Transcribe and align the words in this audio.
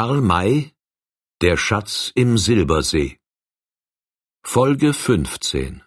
Karl 0.00 0.22
May 0.22 0.72
Der 1.42 1.58
Schatz 1.58 2.10
im 2.14 2.38
Silbersee 2.38 3.18
Folge 4.42 4.94
15 4.94 5.82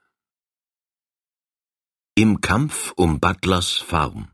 Im 2.13 2.39
Kampf 2.39 2.93
um 2.95 3.19
Butlers 3.19 3.71
Farm 3.71 4.27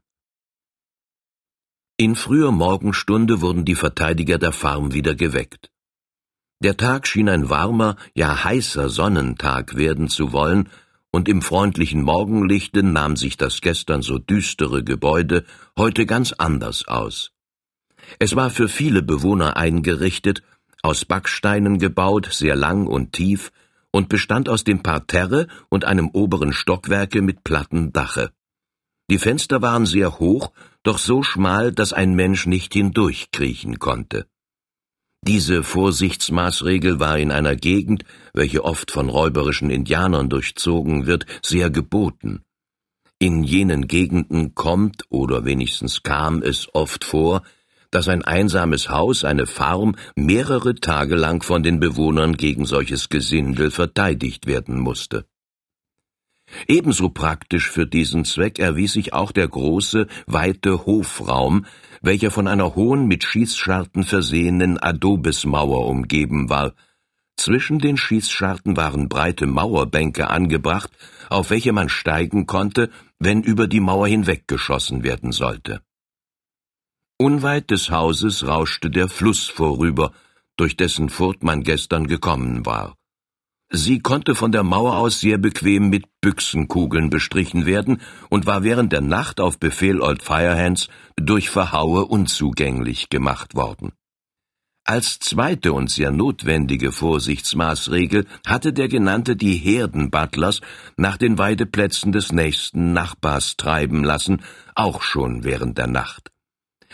In 1.95 2.17
früher 2.17 2.51
Morgenstunde 2.51 3.39
wurden 3.39 3.63
die 3.63 3.75
Verteidiger 3.75 4.37
der 4.37 4.51
Farm 4.51 4.91
wieder 4.91 5.15
geweckt. 5.15 5.71
Der 6.61 6.75
Tag 6.75 7.07
schien 7.07 7.29
ein 7.29 7.49
warmer, 7.49 7.95
ja 8.13 8.43
heißer 8.43 8.89
Sonnentag 8.89 9.77
werden 9.77 10.09
zu 10.09 10.33
wollen, 10.33 10.67
und 11.09 11.29
im 11.29 11.41
freundlichen 11.41 12.01
Morgenlichte 12.01 12.83
nahm 12.83 13.15
sich 13.15 13.37
das 13.37 13.61
gestern 13.61 14.01
so 14.01 14.17
düstere 14.17 14.83
Gebäude 14.83 15.45
heute 15.77 16.05
ganz 16.05 16.33
anders 16.33 16.85
aus. 16.85 17.31
Es 18.17 18.35
war 18.35 18.49
für 18.49 18.67
viele 18.67 19.01
Bewohner 19.01 19.57
eingerichtet, 19.57 20.41
aus 20.81 21.05
Backsteinen 21.05 21.77
gebaut, 21.77 22.29
sehr 22.31 22.55
lang 22.55 22.87
und 22.87 23.13
tief, 23.13 23.51
und 23.91 24.09
bestand 24.09 24.49
aus 24.49 24.63
dem 24.63 24.81
Parterre 24.81 25.47
und 25.69 25.85
einem 25.85 26.09
oberen 26.09 26.53
Stockwerke 26.53 27.21
mit 27.21 27.43
platten 27.43 27.91
Dache. 27.91 28.31
Die 29.09 29.17
Fenster 29.17 29.61
waren 29.61 29.85
sehr 29.85 30.19
hoch, 30.19 30.51
doch 30.83 30.99
so 30.99 31.23
schmal, 31.23 31.71
dass 31.71 31.93
ein 31.93 32.13
Mensch 32.13 32.45
nicht 32.45 32.73
hindurchkriechen 32.73 33.79
konnte. 33.79 34.27
Diese 35.21 35.63
Vorsichtsmaßregel 35.63 36.99
war 36.99 37.17
in 37.17 37.31
einer 37.31 37.55
Gegend, 37.55 38.05
welche 38.33 38.63
oft 38.63 38.91
von 38.91 39.09
räuberischen 39.09 39.69
Indianern 39.69 40.29
durchzogen 40.29 41.07
wird, 41.07 41.25
sehr 41.43 41.69
geboten. 41.69 42.43
In 43.17 43.43
jenen 43.43 43.87
Gegenden 43.87 44.55
kommt, 44.55 45.03
oder 45.09 45.43
wenigstens 45.43 46.03
kam 46.03 46.41
es 46.41 46.73
oft 46.73 47.03
vor, 47.03 47.41
dass 47.91 48.07
ein 48.07 48.23
einsames 48.23 48.89
Haus, 48.89 49.23
eine 49.25 49.47
Farm, 49.47 49.95
mehrere 50.15 50.75
Tage 50.75 51.15
lang 51.15 51.43
von 51.43 51.63
den 51.63 51.79
Bewohnern 51.79 52.37
gegen 52.37 52.65
solches 52.65 53.09
Gesindel 53.09 53.71
verteidigt 53.71 54.45
werden 54.45 54.79
musste. 54.79 55.25
Ebenso 56.67 57.09
praktisch 57.09 57.69
für 57.69 57.85
diesen 57.85 58.25
Zweck 58.25 58.59
erwies 58.59 58.93
sich 58.93 59.13
auch 59.13 59.31
der 59.31 59.47
große, 59.47 60.07
weite 60.25 60.85
Hofraum, 60.85 61.65
welcher 62.01 62.31
von 62.31 62.47
einer 62.47 62.75
hohen, 62.75 63.07
mit 63.07 63.23
Schießscharten 63.23 64.03
versehenen 64.03 64.77
Adobesmauer 64.77 65.85
umgeben 65.87 66.49
war. 66.49 66.73
Zwischen 67.37 67.79
den 67.79 67.97
Schießscharten 67.97 68.75
waren 68.75 69.07
breite 69.07 69.45
Mauerbänke 69.45 70.29
angebracht, 70.29 70.91
auf 71.29 71.51
welche 71.51 71.71
man 71.71 71.87
steigen 71.87 72.47
konnte, 72.47 72.89
wenn 73.19 73.43
über 73.43 73.67
die 73.67 73.79
Mauer 73.79 74.07
hinweggeschossen 74.07 75.03
werden 75.03 75.31
sollte. 75.31 75.81
Unweit 77.21 77.69
des 77.69 77.91
Hauses 77.91 78.47
rauschte 78.47 78.89
der 78.89 79.09
Fluss 79.09 79.45
vorüber, 79.45 80.13
durch 80.55 80.77
dessen 80.77 81.09
Furt 81.09 81.43
man 81.43 81.63
gestern 81.63 82.07
gekommen 82.07 82.65
war. 82.65 82.95
Sie 83.69 83.99
konnte 83.99 84.35
von 84.35 84.53
der 84.53 84.63
Mauer 84.63 84.95
aus 84.95 85.19
sehr 85.19 85.37
bequem 85.37 85.89
mit 85.89 86.05
Büchsenkugeln 86.21 87.09
bestrichen 87.09 87.65
werden 87.65 87.99
und 88.29 88.45
war 88.45 88.63
während 88.63 88.93
der 88.93 89.01
Nacht 89.01 89.41
auf 89.41 89.59
Befehl 89.59 89.99
Old 89.99 90.23
Firehands 90.23 90.87
durch 91.17 91.49
Verhaue 91.49 92.05
unzugänglich 92.05 93.09
gemacht 93.09 93.53
worden. 93.53 93.91
Als 94.85 95.19
zweite 95.19 95.73
und 95.73 95.91
sehr 95.91 96.11
notwendige 96.11 96.93
Vorsichtsmaßregel 96.93 98.27
hatte 98.47 98.71
der 98.71 98.87
Genannte 98.87 99.35
die 99.35 99.57
Herden 99.57 100.09
Butlers 100.09 100.61
nach 100.95 101.17
den 101.17 101.37
Weideplätzen 101.37 102.13
des 102.13 102.31
nächsten 102.31 102.93
Nachbars 102.93 103.57
treiben 103.57 104.05
lassen, 104.05 104.41
auch 104.73 105.01
schon 105.01 105.43
während 105.43 105.77
der 105.77 105.87
Nacht 105.87 106.31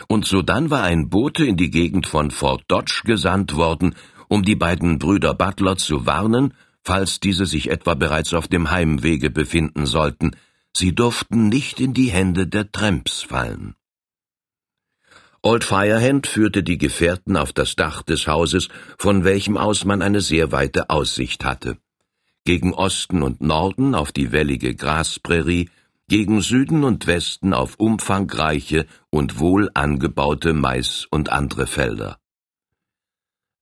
und 0.08 0.26
sodann 0.26 0.70
war 0.70 0.84
ein 0.84 1.10
Bote 1.10 1.46
in 1.46 1.58
die 1.58 1.70
Gegend 1.70 2.08
von 2.08 2.32
Fort 2.32 2.64
Dodge 2.68 3.02
gesandt 3.06 3.56
worden, 3.56 3.96
um 4.28 4.44
die 4.44 4.56
beiden 4.56 5.00
Brüder 5.00 5.34
Butler 5.34 5.78
zu 5.78 6.06
warnen, 6.06 6.54
falls 6.84 7.20
diese 7.20 7.46
sich 7.46 7.70
etwa 7.70 7.96
bereits 7.96 8.34
auf 8.34 8.48
dem 8.48 8.72
Heimwege 8.72 9.30
befinden 9.30 9.86
sollten, 9.86 10.32
sie 10.74 10.94
durften 10.94 11.50
nicht 11.50 11.80
in 11.80 11.94
die 11.94 12.12
Hände 12.12 12.48
der 12.48 12.72
Tramps 12.72 13.24
fallen. 13.24 13.76
Old 15.42 15.64
Firehand 15.64 16.26
führte 16.26 16.64
die 16.64 16.80
Gefährten 16.80 17.38
auf 17.38 17.54
das 17.54 17.76
Dach 17.76 18.02
des 18.02 18.28
Hauses, 18.28 18.70
von 18.98 19.24
welchem 19.24 19.58
aus 19.58 19.86
man 19.86 20.02
eine 20.02 20.22
sehr 20.22 20.52
weite 20.52 20.90
Aussicht 20.90 21.46
hatte. 21.46 21.78
Gegen 22.46 22.74
Osten 22.74 23.22
und 23.22 23.42
Norden 23.42 23.96
auf 23.96 24.12
die 24.12 24.32
wellige 24.32 24.76
Grasprärie 24.76 25.70
gegen 26.08 26.42
Süden 26.42 26.84
und 26.84 27.08
Westen 27.08 27.54
auf 27.54 27.76
umfangreiche 27.78 28.86
und 29.10 29.40
wohl 29.40 29.72
angebaute 29.74 30.54
Mais 30.54 31.08
und 31.10 31.30
andere 31.30 31.68
Felder. 31.68 32.20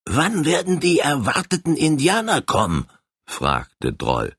Wann 0.06 0.46
werden 0.46 0.80
die 0.80 1.00
erwarteten 1.00 1.76
Indianer 1.76 2.42
kommen? 2.42 2.88
fragte 3.26 3.94
Droll. 3.94 4.36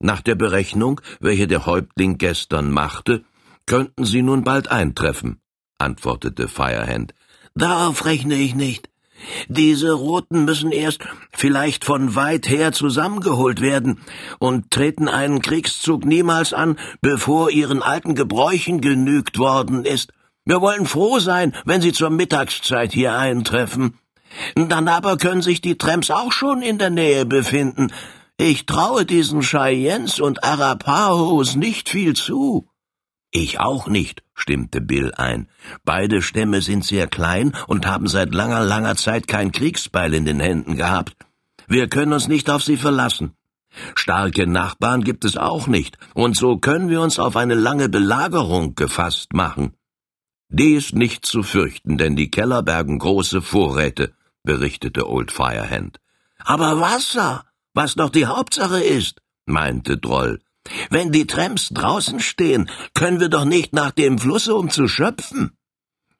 Nach 0.00 0.22
der 0.22 0.34
Berechnung, 0.34 1.00
welche 1.20 1.46
der 1.46 1.66
Häuptling 1.66 2.18
gestern 2.18 2.70
machte, 2.70 3.24
könnten 3.66 4.04
sie 4.04 4.22
nun 4.22 4.44
bald 4.44 4.68
eintreffen, 4.68 5.40
antwortete 5.78 6.48
Firehand. 6.48 7.14
Darauf 7.54 8.04
rechne 8.04 8.34
ich 8.34 8.54
nicht. 8.54 8.88
Diese 9.48 9.92
Roten 9.92 10.44
müssen 10.44 10.72
erst 10.72 11.02
vielleicht 11.32 11.84
von 11.84 12.14
weit 12.14 12.48
her 12.48 12.72
zusammengeholt 12.72 13.60
werden 13.60 14.00
und 14.38 14.70
treten 14.70 15.08
einen 15.08 15.40
Kriegszug 15.40 16.04
niemals 16.04 16.52
an, 16.52 16.78
bevor 17.00 17.50
ihren 17.50 17.82
alten 17.82 18.14
Gebräuchen 18.14 18.80
genügt 18.80 19.38
worden 19.38 19.84
ist. 19.84 20.12
Wir 20.44 20.60
wollen 20.60 20.86
froh 20.86 21.20
sein, 21.20 21.54
wenn 21.64 21.80
sie 21.80 21.92
zur 21.92 22.10
Mittagszeit 22.10 22.92
hier 22.92 23.14
eintreffen. 23.16 23.98
Dann 24.54 24.88
aber 24.88 25.16
können 25.16 25.42
sich 25.42 25.60
die 25.60 25.78
Tramps 25.78 26.10
auch 26.10 26.32
schon 26.32 26.60
in 26.60 26.78
der 26.78 26.90
Nähe 26.90 27.24
befinden. 27.24 27.92
Ich 28.36 28.66
traue 28.66 29.06
diesen 29.06 29.42
Cheyennes 29.42 30.20
und 30.20 30.42
Arapahos 30.42 31.54
nicht 31.54 31.88
viel 31.88 32.14
zu. 32.14 32.68
Ich 33.36 33.58
auch 33.58 33.88
nicht, 33.88 34.22
stimmte 34.34 34.80
Bill 34.80 35.12
ein. 35.16 35.48
Beide 35.84 36.22
Stämme 36.22 36.62
sind 36.62 36.84
sehr 36.84 37.08
klein 37.08 37.52
und 37.66 37.84
haben 37.84 38.06
seit 38.06 38.32
langer, 38.32 38.64
langer 38.64 38.94
Zeit 38.94 39.26
kein 39.26 39.50
Kriegsbeil 39.50 40.14
in 40.14 40.24
den 40.24 40.38
Händen 40.38 40.76
gehabt. 40.76 41.16
Wir 41.66 41.88
können 41.88 42.12
uns 42.12 42.28
nicht 42.28 42.48
auf 42.48 42.62
sie 42.62 42.76
verlassen. 42.76 43.32
Starke 43.96 44.46
Nachbarn 44.46 45.02
gibt 45.02 45.24
es 45.24 45.36
auch 45.36 45.66
nicht, 45.66 45.98
und 46.14 46.36
so 46.36 46.58
können 46.58 46.88
wir 46.90 47.00
uns 47.00 47.18
auf 47.18 47.34
eine 47.34 47.56
lange 47.56 47.88
Belagerung 47.88 48.76
gefasst 48.76 49.32
machen. 49.32 49.74
Die 50.48 50.74
ist 50.74 50.94
nicht 50.94 51.26
zu 51.26 51.42
fürchten, 51.42 51.98
denn 51.98 52.14
die 52.14 52.30
Keller 52.30 52.62
bergen 52.62 53.00
große 53.00 53.42
Vorräte, 53.42 54.12
berichtete 54.44 55.08
Old 55.10 55.32
Firehand. 55.32 55.98
Aber 56.38 56.78
Wasser, 56.78 57.44
was 57.72 57.96
doch 57.96 58.10
die 58.10 58.26
Hauptsache 58.26 58.80
ist, 58.80 59.20
meinte 59.44 59.98
Droll. 59.98 60.40
Wenn 60.90 61.12
die 61.12 61.26
Tramps 61.26 61.70
draußen 61.70 62.20
stehen, 62.20 62.70
können 62.94 63.20
wir 63.20 63.28
doch 63.28 63.44
nicht 63.44 63.72
nach 63.72 63.90
dem 63.90 64.18
Flusse, 64.18 64.54
um 64.54 64.70
zu 64.70 64.88
schöpfen. 64.88 65.56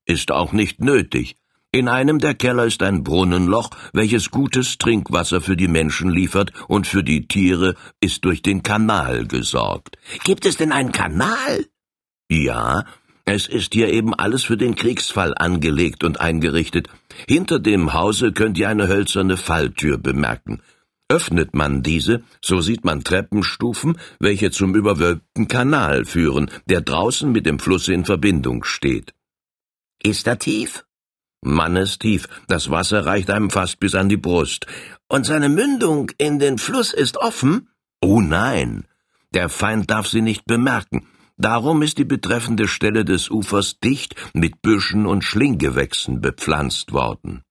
Ist 0.05 0.31
auch 0.31 0.53
nicht 0.53 0.81
nötig. 0.81 1.37
In 1.73 1.89
einem 1.89 2.21
der 2.21 2.35
Keller 2.35 2.67
ist 2.67 2.83
ein 2.83 3.03
Brunnenloch, 3.03 3.71
welches 3.93 4.31
gutes 4.31 4.79
Trinkwasser 4.79 5.41
für 5.41 5.57
die 5.57 5.67
Menschen 5.67 6.09
liefert, 6.09 6.53
und 6.69 6.87
für 6.87 7.03
die 7.03 7.27
Tiere 7.27 7.75
ist 8.01 8.25
durch 8.25 8.43
den 8.43 8.63
Kanal 8.63 9.27
gesorgt. 9.27 9.99
Gibt 10.23 10.47
es 10.47 10.57
denn 10.57 10.71
einen 10.71 10.93
Kanal? 10.93 11.67
Ja, 12.31 12.85
es 13.25 13.49
ist 13.49 13.75
hier 13.75 13.89
eben 13.89 14.15
alles 14.15 14.45
für 14.45 14.57
den 14.57 14.77
Kriegsfall 14.77 15.35
angelegt 15.37 16.05
und 16.05 16.21
eingerichtet. 16.21 16.89
Hinter 17.27 17.59
dem 17.59 17.93
Hause 17.93 18.33
könnt 18.33 18.59
ihr 18.59 18.69
eine 18.69 18.87
hölzerne 18.87 19.37
Falltür 19.37 19.99
bemerken. 19.99 20.61
Öffnet 21.09 21.55
man 21.55 21.83
diese, 21.83 22.23
so 22.41 22.61
sieht 22.61 22.85
man 22.85 23.05
Treppenstufen, 23.05 23.99
welche 24.21 24.51
zum 24.51 24.75
überwölbten 24.75 25.49
Kanal 25.49 26.05
führen, 26.07 26.51
der 26.67 26.81
draußen 26.81 27.31
mit 27.31 27.45
dem 27.45 27.59
Flusse 27.59 27.93
in 27.93 28.05
Verbindung 28.05 28.65
steht. 28.65 29.15
Ist 30.03 30.27
er 30.27 30.39
tief? 30.39 30.85
Mannes 31.43 31.99
tief, 31.99 32.27
das 32.49 32.71
Wasser 32.71 33.05
reicht 33.05 33.31
einem 33.31 33.51
fast 33.51 33.81
bis 33.81 33.95
an 33.95 34.09
die 34.09 34.17
Brust. 34.17 34.67
Und 35.09 35.27
seine 35.27 35.51
Mündung 35.51 36.11
in 36.17 36.39
den 36.39 36.57
Fluss 36.57 36.95
ist 36.95 37.19
offen? 37.19 37.69
Oh 38.01 38.21
nein, 38.21 38.87
der 39.35 39.51
Feind 39.51 39.91
darf 39.91 40.09
sie 40.09 40.23
nicht 40.23 40.47
bemerken. 40.47 41.07
Darum 41.37 41.83
ist 41.83 41.99
die 41.99 42.05
betreffende 42.05 42.69
Stelle 42.69 43.05
des 43.05 43.31
Ufers 43.31 43.79
dicht 43.81 44.15
mit 44.33 44.63
Büschen 44.63 45.05
und 45.05 45.25
Schlinggewächsen 45.25 46.21
bepflanzt 46.21 46.93
worden. 46.93 47.43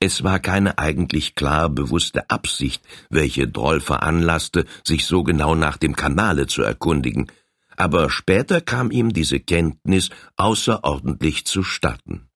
Es 0.00 0.24
war 0.24 0.38
keine 0.38 0.78
eigentlich 0.78 1.34
klar 1.34 1.68
bewusste 1.68 2.30
Absicht, 2.30 2.82
welche 3.10 3.48
Droll 3.48 3.80
veranlasste, 3.80 4.64
sich 4.82 5.04
so 5.04 5.22
genau 5.22 5.54
nach 5.54 5.76
dem 5.76 5.94
Kanale 5.96 6.46
zu 6.46 6.62
erkundigen, 6.62 7.30
aber 7.76 8.10
später 8.10 8.60
kam 8.60 8.90
ihm 8.90 9.12
diese 9.12 9.40
Kenntnis 9.40 10.10
außerordentlich 10.36 11.44
zustatten. 11.44 12.28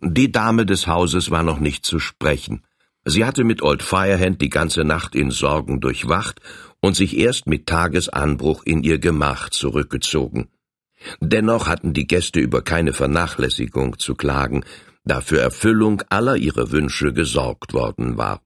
Die 0.00 0.30
Dame 0.30 0.64
des 0.64 0.86
Hauses 0.86 1.30
war 1.30 1.42
noch 1.42 1.58
nicht 1.58 1.84
zu 1.84 1.98
sprechen. 1.98 2.62
Sie 3.04 3.24
hatte 3.24 3.42
mit 3.42 3.62
Old 3.62 3.82
Firehand 3.82 4.40
die 4.40 4.50
ganze 4.50 4.84
Nacht 4.84 5.16
in 5.16 5.30
Sorgen 5.30 5.80
durchwacht 5.80 6.40
und 6.80 6.94
sich 6.94 7.16
erst 7.16 7.46
mit 7.46 7.66
Tagesanbruch 7.66 8.62
in 8.64 8.82
ihr 8.84 8.98
Gemach 8.98 9.48
zurückgezogen. 9.48 10.48
Dennoch 11.20 11.66
hatten 11.68 11.94
die 11.94 12.06
Gäste 12.06 12.40
über 12.40 12.62
keine 12.62 12.92
Vernachlässigung 12.92 13.98
zu 13.98 14.14
klagen, 14.14 14.64
da 15.08 15.20
für 15.20 15.40
Erfüllung 15.40 16.02
aller 16.10 16.36
ihrer 16.36 16.70
Wünsche 16.70 17.12
gesorgt 17.12 17.72
worden 17.72 18.16
war. 18.16 18.40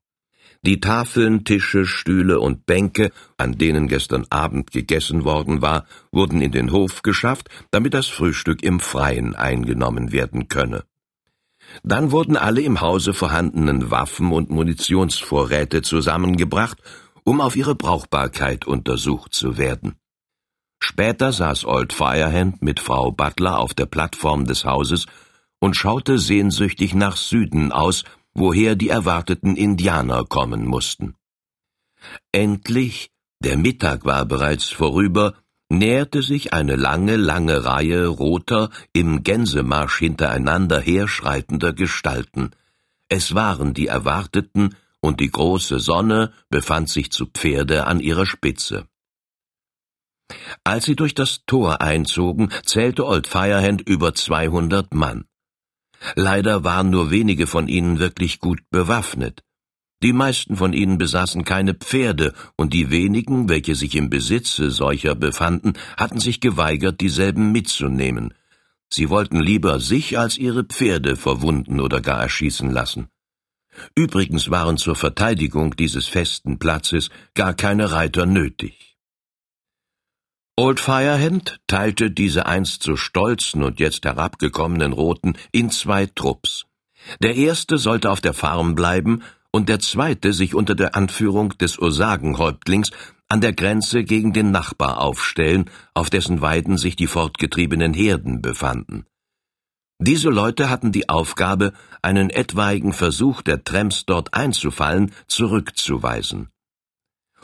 Die 0.65 0.79
Tafeln, 0.79 1.45
Tische, 1.45 1.87
Stühle 1.87 2.39
und 2.39 2.67
Bänke, 2.67 3.11
an 3.37 3.59
denen 3.59 3.89
gestern 3.89 4.27
Abend 4.31 4.71
gegessen 4.71 5.25
worden 5.25 5.61
war, 5.61 5.87
wurden 6.13 6.41
in 6.41 6.53
den 6.53 6.71
Hof 6.71 7.03
geschafft, 7.03 7.49
damit 7.73 7.95
das 7.95 8.07
Frühstück 8.07 8.63
im 8.63 8.79
Freien 8.79 9.35
eingenommen 9.35 10.13
werden 10.13 10.47
könne. 10.47 10.85
Dann 11.83 12.13
wurden 12.13 12.37
alle 12.37 12.61
im 12.61 12.81
Hause 12.81 13.13
vorhandenen 13.13 13.91
Waffen 13.91 14.31
und 14.31 14.51
Munitionsvorräte 14.51 15.83
zusammengebracht, 15.83 16.79
um 17.25 17.41
auf 17.41 17.57
ihre 17.57 17.75
Brauchbarkeit 17.75 18.65
untersucht 18.65 19.35
zu 19.35 19.59
werden. 19.59 19.97
Später 20.79 21.33
saß 21.33 21.65
Old 21.65 21.93
Firehand 21.93 22.63
mit 22.63 22.79
Frau 22.79 23.11
Butler 23.11 23.59
auf 23.59 23.75
der 23.75 23.87
Plattform 23.87 24.45
des 24.45 24.65
Hauses 24.65 25.07
und 25.63 25.77
schaute 25.77 26.19
sehnsüchtig 26.19 26.93
nach 26.93 27.17
Süden 27.17 27.71
aus, 27.71 28.03
woher 28.35 28.75
die 28.75 28.89
erwarteten 28.89 29.55
Indianer 29.55 30.25
kommen 30.25 30.67
mussten. 30.67 31.15
Endlich, 32.33 33.13
der 33.39 33.57
Mittag 33.57 34.05
war 34.05 34.27
bereits 34.27 34.71
vorüber, 34.71 35.35
näherte 35.69 36.21
sich 36.21 36.53
eine 36.53 36.75
lange, 36.75 37.15
lange 37.15 37.65
Reihe 37.65 38.09
roter, 38.09 38.71
im 38.93 39.23
Gänsemarsch 39.23 40.01
hintereinander 40.01 40.81
herschreitender 40.81 41.73
Gestalten. 41.73 42.51
Es 43.09 43.37
waren 43.37 43.73
die 43.73 43.87
Erwarteten, 43.87 44.75
und 45.01 45.21
die 45.21 45.31
große 45.31 45.79
Sonne 45.79 46.33
befand 46.49 46.89
sich 46.89 47.13
zu 47.13 47.27
Pferde 47.27 47.87
an 47.87 48.01
ihrer 48.01 48.27
Spitze. 48.27 48.89
Als 50.65 50.87
sie 50.87 50.97
durch 50.97 51.15
das 51.15 51.45
Tor 51.47 51.83
einzogen, 51.83 52.51
zählte 52.65 53.07
Old 53.07 53.29
Firehand 53.29 53.83
über 53.83 54.13
zweihundert 54.13 54.93
Mann. 54.93 55.25
Leider 56.15 56.65
waren 56.65 56.91
nur 56.91 57.11
wenige 57.11 57.47
von 57.47 57.69
ihnen 57.69 57.99
wirklich 57.99 58.39
gut 58.39 58.61
bewaffnet. 58.71 59.43
Die 60.03 60.13
meisten 60.13 60.57
von 60.57 60.73
ihnen 60.73 60.99
besaßen 60.99 61.45
keine 61.45 61.75
Pferde, 61.75 62.33
und 62.57 62.73
die 62.75 62.91
wenigen, 62.91 63.49
welche 63.49 63.77
sich 63.77 63.95
im 63.95 64.11
Besitze 64.11 64.71
solcher 64.71 65.15
befanden, 65.15 65.75
hatten 65.97 66.19
sich 66.19 66.41
geweigert, 66.41 67.01
dieselben 67.01 67.53
mitzunehmen. 67.53 68.35
Sie 68.89 69.11
wollten 69.11 69.41
lieber 69.41 69.79
sich 69.79 70.19
als 70.19 70.39
ihre 70.39 70.65
Pferde 70.65 71.17
verwunden 71.17 71.81
oder 71.81 72.01
gar 72.01 72.21
erschießen 72.21 72.71
lassen. 72.71 73.09
Übrigens 73.95 74.51
waren 74.51 74.77
zur 74.77 74.97
Verteidigung 74.97 75.77
dieses 75.77 76.07
festen 76.07 76.59
Platzes 76.59 77.09
gar 77.35 77.55
keine 77.55 77.93
Reiter 77.93 78.27
nötig. 78.27 78.92
Old 80.59 80.81
Firehand 80.81 81.61
teilte 81.67 82.11
diese 82.11 82.45
einst 82.45 82.83
so 82.83 82.97
stolzen 82.97 83.63
und 83.63 83.81
jetzt 83.81 84.05
herabgekommenen 84.05 84.93
Roten 84.93 85.33
in 85.51 85.71
zwei 85.71 86.05
Trupps. 86.05 86.67
Der 87.23 87.37
erste 87.37 87.79
sollte 87.79 88.11
auf 88.11 88.21
der 88.21 88.35
Farm 88.35 88.75
bleiben 88.75 89.23
und 89.51 89.71
der 89.71 89.81
zweite 89.81 90.35
sich 90.35 90.55
unter 90.55 90.75
der 90.75 90.95
Anführung 90.95 91.57
des 91.57 91.81
Osagenhäuptlings 91.81 92.91
an 93.31 93.41
der 93.41 93.55
Grenze 93.55 94.05
gegen 94.05 94.35
den 94.35 94.51
Nachbar 94.51 95.01
aufstellen, 95.01 95.71
auf 95.95 96.11
dessen 96.11 96.43
Weiden 96.43 96.77
sich 96.77 96.97
die 96.97 97.07
fortgetriebenen 97.07 97.95
Herden 97.95 98.43
befanden. 98.43 99.07
Diese 100.01 100.29
Leute 100.29 100.69
hatten 100.69 100.93
die 100.93 101.09
Aufgabe, 101.09 101.73
einen 102.03 102.29
etwaigen 102.29 102.93
Versuch 102.93 103.41
der 103.41 103.65
Tramps 103.65 104.05
dort 104.05 104.35
einzufallen, 104.35 105.13
zurückzuweisen. 105.29 106.52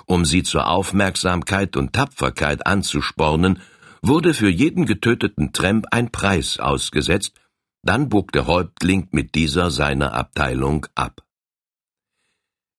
Um 0.09 0.25
sie 0.25 0.43
zur 0.43 0.69
Aufmerksamkeit 0.69 1.77
und 1.77 1.93
Tapferkeit 1.93 2.67
anzuspornen, 2.67 3.61
wurde 4.01 4.33
für 4.33 4.49
jeden 4.49 4.87
getöteten 4.87 5.53
Tramp 5.53 5.87
ein 5.91 6.11
Preis 6.11 6.59
ausgesetzt, 6.59 7.39
dann 7.83 8.09
bog 8.09 8.33
der 8.33 8.47
Häuptling 8.47 9.09
mit 9.13 9.35
dieser 9.35 9.71
seiner 9.71 10.15
Abteilung 10.15 10.87
ab. 10.95 11.23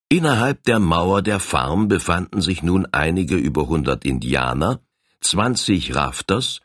Innerhalb 0.08 0.64
der 0.64 0.80
Mauer 0.80 1.22
der 1.22 1.38
Farm 1.38 1.86
befanden 1.86 2.40
sich 2.40 2.64
nun 2.64 2.86
einige 2.86 3.36
über 3.36 3.68
hundert 3.68 4.04
Indianer, 4.04 4.80
zwanzig 5.20 5.94
Rafters 5.94 6.60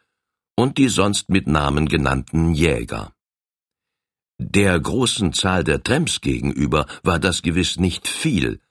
und 0.55 0.79
die 0.79 0.89
sonst 0.89 1.29
mit 1.29 1.45
Namen 1.45 1.87
genannten 1.87 2.55
Jäger. 2.55 3.13
Der 4.39 4.79
großen 4.79 5.31
Zahl 5.31 5.63
der 5.63 5.83
Tramps 5.83 6.21
gegenüber 6.21 6.87
war 7.03 7.19
das 7.19 7.43
gewiss 7.43 7.77
nicht 7.77 8.07
viel, 8.07 8.61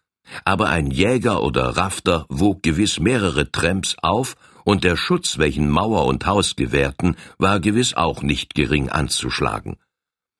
aber 0.44 0.68
ein 0.68 0.90
Jäger 0.90 1.42
oder 1.42 1.76
Rafter 1.76 2.26
wog 2.28 2.62
gewiss 2.62 3.00
mehrere 3.00 3.50
Tramps 3.50 3.96
auf, 4.02 4.36
und 4.64 4.82
der 4.82 4.96
Schutz, 4.96 5.38
welchen 5.38 5.68
Mauer 5.68 6.06
und 6.06 6.26
Haus 6.26 6.56
gewährten, 6.56 7.16
war 7.38 7.60
gewiss 7.60 7.94
auch 7.94 8.22
nicht 8.22 8.54
gering 8.54 8.88
anzuschlagen. 8.88 9.76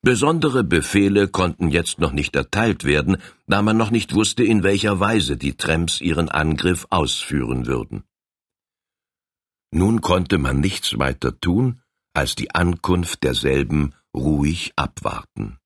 Besondere 0.01 0.63
Befehle 0.63 1.27
konnten 1.27 1.69
jetzt 1.69 1.99
noch 1.99 2.11
nicht 2.11 2.35
erteilt 2.35 2.83
werden, 2.83 3.17
da 3.47 3.61
man 3.61 3.77
noch 3.77 3.91
nicht 3.91 4.13
wusste, 4.13 4.43
in 4.43 4.61
welcher 4.63 4.99
Weise 4.99 5.37
die 5.37 5.57
Tramps 5.57 6.01
ihren 6.01 6.29
Angriff 6.29 6.85
ausführen 6.89 7.65
würden. 7.65 8.03
Nun 9.71 10.01
konnte 10.01 10.37
man 10.37 10.59
nichts 10.59 10.97
weiter 10.99 11.39
tun, 11.39 11.81
als 12.13 12.35
die 12.35 12.53
Ankunft 12.53 13.23
derselben 13.23 13.93
ruhig 14.15 14.73
abwarten. 14.75 15.57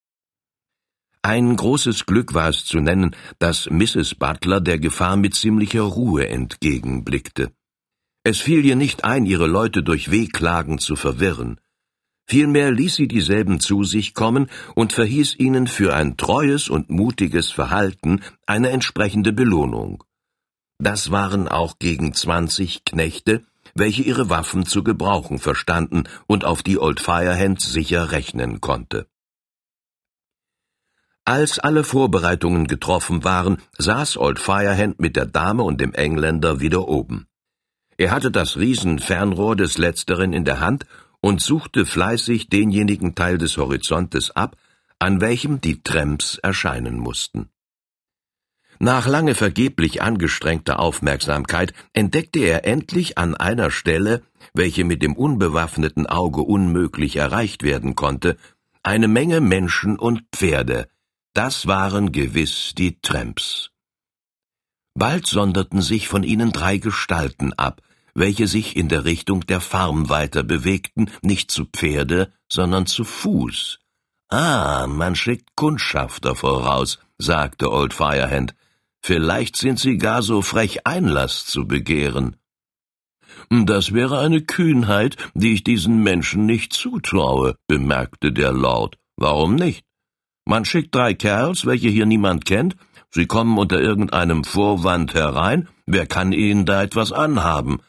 Ein 1.21 1.55
großes 1.55 2.05
Glück 2.05 2.33
war 2.33 2.49
es 2.49 2.63
zu 2.63 2.79
nennen, 2.79 3.13
dass 3.39 3.69
Mrs. 3.69 4.15
Butler 4.15 4.61
der 4.61 4.79
Gefahr 4.79 5.17
mit 5.17 5.35
ziemlicher 5.35 5.81
Ruhe 5.81 6.29
entgegenblickte. 6.29 7.51
Es 8.23 8.39
fiel 8.39 8.63
ihr 8.65 8.77
nicht 8.77 9.03
ein, 9.03 9.25
ihre 9.25 9.47
Leute 9.47 9.83
durch 9.83 10.11
Wehklagen 10.11 10.79
zu 10.79 10.95
verwirren. 10.95 11.59
Vielmehr 12.25 12.71
ließ 12.71 12.95
sie 12.95 13.07
dieselben 13.07 13.59
zu 13.59 13.83
sich 13.83 14.13
kommen 14.13 14.49
und 14.75 14.93
verhieß 14.93 15.35
ihnen 15.39 15.67
für 15.67 15.93
ein 15.95 16.15
treues 16.15 16.69
und 16.69 16.89
mutiges 16.89 17.51
Verhalten 17.51 18.21
eine 18.45 18.69
entsprechende 18.69 19.33
Belohnung. 19.33 20.03
Das 20.77 21.11
waren 21.11 21.47
auch 21.49 21.79
gegen 21.79 22.13
zwanzig 22.13 22.85
Knechte, 22.85 23.43
welche 23.75 24.03
ihre 24.03 24.29
Waffen 24.29 24.65
zu 24.65 24.83
gebrauchen 24.83 25.39
verstanden 25.39 26.03
und 26.27 26.45
auf 26.45 26.63
die 26.63 26.79
Old 26.79 27.01
Firehand 27.01 27.59
sicher 27.59 28.11
rechnen 28.11 28.61
konnte. 28.61 29.07
Als 31.29 31.59
alle 31.59 31.83
Vorbereitungen 31.83 32.65
getroffen 32.65 33.23
waren, 33.23 33.61
saß 33.77 34.17
Old 34.17 34.39
Firehand 34.39 34.99
mit 34.99 35.15
der 35.15 35.27
Dame 35.27 35.61
und 35.61 35.79
dem 35.79 35.93
Engländer 35.93 36.59
wieder 36.59 36.87
oben. 36.87 37.27
Er 37.97 38.09
hatte 38.09 38.31
das 38.31 38.57
Riesenfernrohr 38.57 39.55
des 39.55 39.77
Letzteren 39.77 40.33
in 40.33 40.43
der 40.43 40.59
Hand 40.59 40.87
und 41.21 41.39
suchte 41.39 41.85
fleißig 41.85 42.49
denjenigen 42.49 43.13
Teil 43.13 43.37
des 43.37 43.57
Horizontes 43.57 44.31
ab, 44.31 44.57
an 44.97 45.21
welchem 45.21 45.61
die 45.61 45.83
Tramps 45.83 46.39
erscheinen 46.39 46.97
mussten. 46.97 47.51
Nach 48.79 49.05
lange 49.05 49.35
vergeblich 49.35 50.01
angestrengter 50.01 50.79
Aufmerksamkeit 50.79 51.73
entdeckte 51.93 52.39
er 52.39 52.65
endlich 52.65 53.19
an 53.19 53.35
einer 53.35 53.69
Stelle, 53.69 54.23
welche 54.55 54.83
mit 54.83 55.03
dem 55.03 55.15
unbewaffneten 55.15 56.07
Auge 56.07 56.41
unmöglich 56.41 57.17
erreicht 57.17 57.61
werden 57.61 57.93
konnte, 57.93 58.35
eine 58.81 59.07
Menge 59.07 59.41
Menschen 59.41 59.99
und 59.99 60.23
Pferde, 60.31 60.87
das 61.39 61.67
waren 61.67 62.11
gewiss 62.11 62.73
die 62.77 62.99
Tramps. 62.99 63.71
Bald 64.93 65.25
sonderten 65.25 65.81
sich 65.81 66.09
von 66.09 66.23
ihnen 66.23 66.51
drei 66.51 66.79
Gestalten 66.79 67.53
ab, 67.53 67.81
welche 68.13 68.45
sich 68.45 68.75
in 68.75 68.89
der 68.89 69.05
Richtung 69.05 69.47
der 69.47 69.61
Farm 69.61 70.09
weiter 70.09 70.43
bewegten, 70.43 71.09
nicht 71.21 71.49
zu 71.49 71.63
Pferde, 71.63 72.33
sondern 72.51 72.87
zu 72.87 73.05
Fuß. 73.05 73.79
Ah, 74.27 74.85
man 74.89 75.15
schickt 75.15 75.55
Kundschafter 75.55 76.35
voraus, 76.35 76.99
sagte 77.17 77.71
Old 77.71 77.93
Firehand. 77.93 78.53
Vielleicht 79.01 79.55
sind 79.55 79.79
sie 79.79 79.97
gar 79.97 80.21
so 80.21 80.41
frech, 80.41 80.85
Einlass 80.85 81.45
zu 81.45 81.65
begehren. 81.65 82.35
Das 83.49 83.93
wäre 83.93 84.19
eine 84.19 84.41
Kühnheit, 84.41 85.15
die 85.35 85.53
ich 85.53 85.63
diesen 85.63 86.03
Menschen 86.03 86.45
nicht 86.45 86.73
zutraue, 86.73 87.55
bemerkte 87.65 88.33
der 88.33 88.51
Lord. 88.51 88.97
Warum 89.15 89.55
nicht? 89.55 89.85
Man 90.45 90.65
schickt 90.65 90.95
drei 90.95 91.13
Kerls, 91.13 91.65
welche 91.65 91.89
hier 91.89 92.05
niemand 92.05 92.45
kennt, 92.45 92.75
sie 93.11 93.27
kommen 93.27 93.57
unter 93.57 93.79
irgendeinem 93.79 94.43
Vorwand 94.43 95.13
herein, 95.13 95.67
wer 95.85 96.05
kann 96.05 96.31
ihnen 96.31 96.65
da 96.65 96.83
etwas 96.83 97.11
anhaben? 97.11 97.79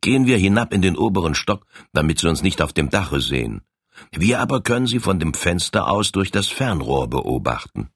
Gehen 0.00 0.26
wir 0.26 0.38
hinab 0.38 0.72
in 0.72 0.82
den 0.82 0.96
oberen 0.96 1.34
Stock, 1.34 1.66
damit 1.92 2.20
sie 2.20 2.28
uns 2.28 2.42
nicht 2.42 2.62
auf 2.62 2.72
dem 2.72 2.88
Dache 2.88 3.20
sehen. 3.20 3.62
Wir 4.12 4.40
aber 4.40 4.62
können 4.62 4.86
sie 4.86 5.00
von 5.00 5.18
dem 5.18 5.34
Fenster 5.34 5.90
aus 5.90 6.12
durch 6.12 6.30
das 6.30 6.46
Fernrohr 6.46 7.08
beobachten. 7.08 7.90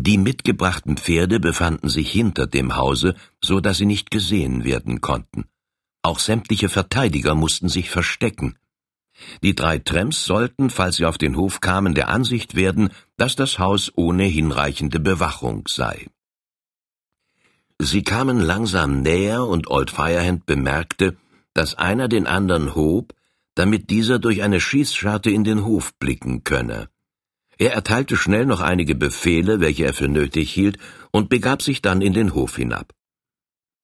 Die 0.00 0.18
mitgebrachten 0.18 0.96
Pferde 0.96 1.40
befanden 1.40 1.88
sich 1.88 2.10
hinter 2.10 2.46
dem 2.46 2.76
Hause, 2.76 3.14
so 3.42 3.60
dass 3.60 3.78
sie 3.78 3.86
nicht 3.86 4.10
gesehen 4.10 4.64
werden 4.64 5.00
konnten. 5.00 5.46
Auch 6.02 6.20
sämtliche 6.20 6.68
Verteidiger 6.68 7.34
mussten 7.34 7.68
sich 7.68 7.90
verstecken. 7.90 8.58
Die 9.42 9.54
drei 9.54 9.78
Tramps 9.78 10.24
sollten, 10.24 10.70
falls 10.70 10.96
sie 10.96 11.04
auf 11.04 11.18
den 11.18 11.36
Hof 11.36 11.60
kamen, 11.60 11.94
der 11.94 12.08
Ansicht 12.08 12.54
werden, 12.54 12.90
dass 13.16 13.36
das 13.36 13.58
Haus 13.58 13.92
ohne 13.96 14.24
hinreichende 14.24 15.00
Bewachung 15.00 15.66
sei. 15.68 16.06
Sie 17.80 18.02
kamen 18.02 18.40
langsam 18.40 19.02
näher 19.02 19.44
und 19.44 19.70
Old 19.70 19.90
Firehand 19.90 20.46
bemerkte, 20.46 21.16
dass 21.54 21.76
einer 21.76 22.08
den 22.08 22.26
anderen 22.26 22.74
hob, 22.74 23.14
damit 23.54 23.90
dieser 23.90 24.18
durch 24.18 24.42
eine 24.42 24.60
Schießscharte 24.60 25.30
in 25.30 25.44
den 25.44 25.64
Hof 25.64 25.94
blicken 25.98 26.44
könne. 26.44 26.88
Er 27.56 27.72
erteilte 27.72 28.16
schnell 28.16 28.46
noch 28.46 28.60
einige 28.60 28.94
Befehle, 28.94 29.60
welche 29.60 29.84
er 29.84 29.94
für 29.94 30.08
nötig 30.08 30.52
hielt, 30.52 30.78
und 31.10 31.28
begab 31.28 31.62
sich 31.62 31.82
dann 31.82 32.00
in 32.00 32.12
den 32.12 32.34
Hof 32.34 32.56
hinab. 32.56 32.94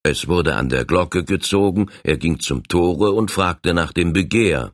Es 0.04 0.28
wurde 0.28 0.54
an 0.54 0.68
der 0.68 0.84
Glocke 0.84 1.24
gezogen, 1.24 1.90
er 2.04 2.16
ging 2.16 2.38
zum 2.38 2.62
Tore 2.68 3.12
und 3.12 3.30
fragte 3.30 3.74
nach 3.74 3.92
dem 3.92 4.12
Begehr. 4.12 4.72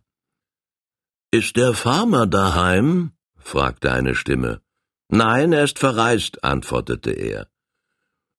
Ist 1.33 1.57
der 1.57 1.75
Farmer 1.75 2.27
daheim? 2.27 3.13
fragte 3.37 3.93
eine 3.93 4.17
Stimme. 4.17 4.61
Nein, 5.09 5.53
er 5.53 5.63
ist 5.63 5.79
verreist, 5.79 6.43
antwortete 6.43 7.13
er. 7.13 7.47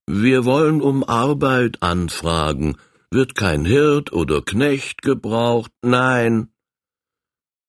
Wir 0.08 0.44
wollen 0.44 0.82
um 0.82 1.06
Arbeit 1.06 1.82
anfragen. 1.82 2.76
Wird 3.10 3.36
kein 3.36 3.64
Hirt 3.64 4.12
oder 4.12 4.42
Knecht 4.42 5.02
gebraucht? 5.04 5.72
Nein. 5.82 6.50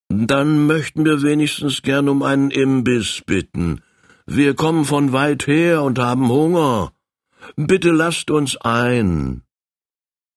Dann 0.08 0.66
möchten 0.66 1.04
wir 1.04 1.22
wenigstens 1.22 1.82
gern 1.82 2.08
um 2.08 2.22
einen 2.24 2.50
Imbiss 2.50 3.22
bitten. 3.24 3.82
Wir 4.26 4.54
kommen 4.54 4.84
von 4.84 5.12
weit 5.12 5.46
her 5.46 5.82
und 5.82 6.00
haben 6.00 6.28
Hunger. 6.28 6.92
Bitte 7.54 7.90
lasst 7.90 8.30
uns 8.30 8.56
ein. 8.56 9.42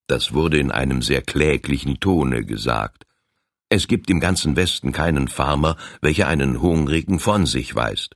Das 0.08 0.34
wurde 0.34 0.60
in 0.60 0.72
einem 0.72 1.02
sehr 1.02 1.24
kläglichen 1.24 2.00
Tone 2.00 2.46
gesagt. 2.46 3.05
Es 3.70 3.88
gibt 3.88 4.10
im 4.12 4.20
ganzen 4.20 4.56
Westen 4.56 4.92
keinen 4.92 5.28
Farmer, 5.28 5.76
welcher 6.02 6.28
einen 6.28 6.62
Hungrigen 6.62 7.20
von 7.20 7.46
sich 7.46 7.74
weist. 7.76 8.16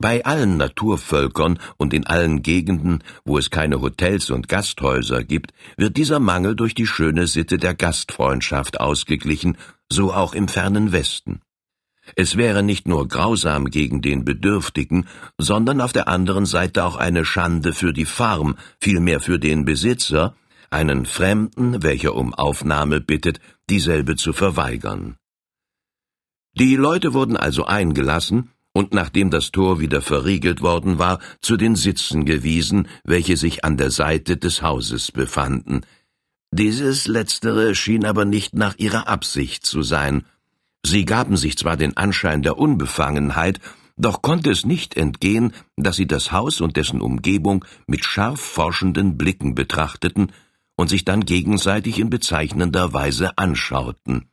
Bei 0.00 0.24
allen 0.24 0.56
Naturvölkern 0.56 1.58
und 1.76 1.92
in 1.92 2.06
allen 2.06 2.42
Gegenden, 2.42 3.02
wo 3.24 3.36
es 3.36 3.50
keine 3.50 3.80
Hotels 3.80 4.30
und 4.30 4.48
Gasthäuser 4.48 5.24
gibt, 5.24 5.52
wird 5.76 5.96
dieser 5.96 6.20
Mangel 6.20 6.54
durch 6.54 6.74
die 6.74 6.86
schöne 6.86 7.26
Sitte 7.26 7.58
der 7.58 7.74
Gastfreundschaft 7.74 8.80
ausgeglichen, 8.80 9.58
so 9.90 10.12
auch 10.14 10.34
im 10.34 10.46
fernen 10.46 10.92
Westen. 10.92 11.40
Es 12.16 12.36
wäre 12.36 12.62
nicht 12.62 12.88
nur 12.88 13.08
grausam 13.08 13.66
gegen 13.66 14.00
den 14.00 14.24
Bedürftigen, 14.24 15.06
sondern 15.36 15.80
auf 15.80 15.92
der 15.92 16.08
anderen 16.08 16.46
Seite 16.46 16.84
auch 16.84 16.96
eine 16.96 17.24
Schande 17.24 17.74
für 17.74 17.92
die 17.92 18.06
Farm, 18.06 18.56
vielmehr 18.80 19.20
für 19.20 19.38
den 19.38 19.64
Besitzer, 19.64 20.34
einen 20.70 21.06
Fremden, 21.06 21.82
welcher 21.82 22.14
um 22.14 22.34
Aufnahme 22.34 23.00
bittet, 23.00 23.40
dieselbe 23.70 24.16
zu 24.16 24.32
verweigern. 24.32 25.16
Die 26.54 26.76
Leute 26.76 27.14
wurden 27.14 27.36
also 27.36 27.64
eingelassen 27.64 28.50
und 28.72 28.92
nachdem 28.92 29.30
das 29.30 29.50
Tor 29.50 29.80
wieder 29.80 30.02
verriegelt 30.02 30.60
worden 30.60 30.98
war, 30.98 31.20
zu 31.40 31.56
den 31.56 31.76
Sitzen 31.76 32.24
gewiesen, 32.24 32.88
welche 33.04 33.36
sich 33.36 33.64
an 33.64 33.76
der 33.76 33.90
Seite 33.90 34.36
des 34.36 34.62
Hauses 34.62 35.12
befanden. 35.12 35.82
Dieses 36.50 37.06
letztere 37.06 37.74
schien 37.74 38.04
aber 38.04 38.24
nicht 38.24 38.54
nach 38.54 38.76
ihrer 38.78 39.08
Absicht 39.08 39.66
zu 39.66 39.82
sein, 39.82 40.24
Sie 40.84 41.04
gaben 41.04 41.36
sich 41.36 41.58
zwar 41.58 41.76
den 41.76 41.96
Anschein 41.96 42.42
der 42.42 42.58
Unbefangenheit, 42.58 43.60
doch 43.96 44.22
konnte 44.22 44.50
es 44.50 44.64
nicht 44.64 44.96
entgehen, 44.96 45.52
dass 45.76 45.96
sie 45.96 46.06
das 46.06 46.30
Haus 46.30 46.60
und 46.60 46.76
dessen 46.76 47.00
Umgebung 47.00 47.64
mit 47.86 48.04
scharf 48.04 48.40
forschenden 48.40 49.18
Blicken 49.18 49.54
betrachteten 49.54 50.32
und 50.78 50.88
sich 50.88 51.04
dann 51.04 51.26
gegenseitig 51.26 51.98
in 51.98 52.08
bezeichnender 52.08 52.92
Weise 52.94 53.36
anschauten. 53.36 54.30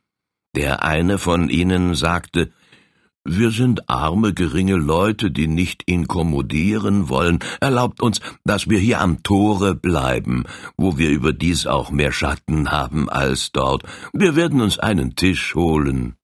Der 0.54 0.84
eine 0.84 1.18
von 1.18 1.50
ihnen 1.50 1.94
sagte, 1.96 2.52
wir 3.24 3.50
sind 3.50 3.90
arme, 3.90 4.32
geringe 4.32 4.76
Leute, 4.76 5.32
die 5.32 5.48
nicht 5.48 5.82
inkommodieren 5.86 7.08
wollen. 7.08 7.40
Erlaubt 7.60 8.00
uns, 8.00 8.20
dass 8.44 8.70
wir 8.70 8.78
hier 8.78 9.00
am 9.00 9.24
Tore 9.24 9.74
bleiben, 9.74 10.44
wo 10.76 10.96
wir 10.96 11.10
überdies 11.10 11.66
auch 11.66 11.90
mehr 11.90 12.12
Schatten 12.12 12.70
haben 12.70 13.10
als 13.10 13.50
dort. 13.50 13.82
Wir 14.12 14.36
werden 14.36 14.60
uns 14.60 14.78
einen 14.78 15.16
Tisch 15.16 15.56
holen. 15.56 16.14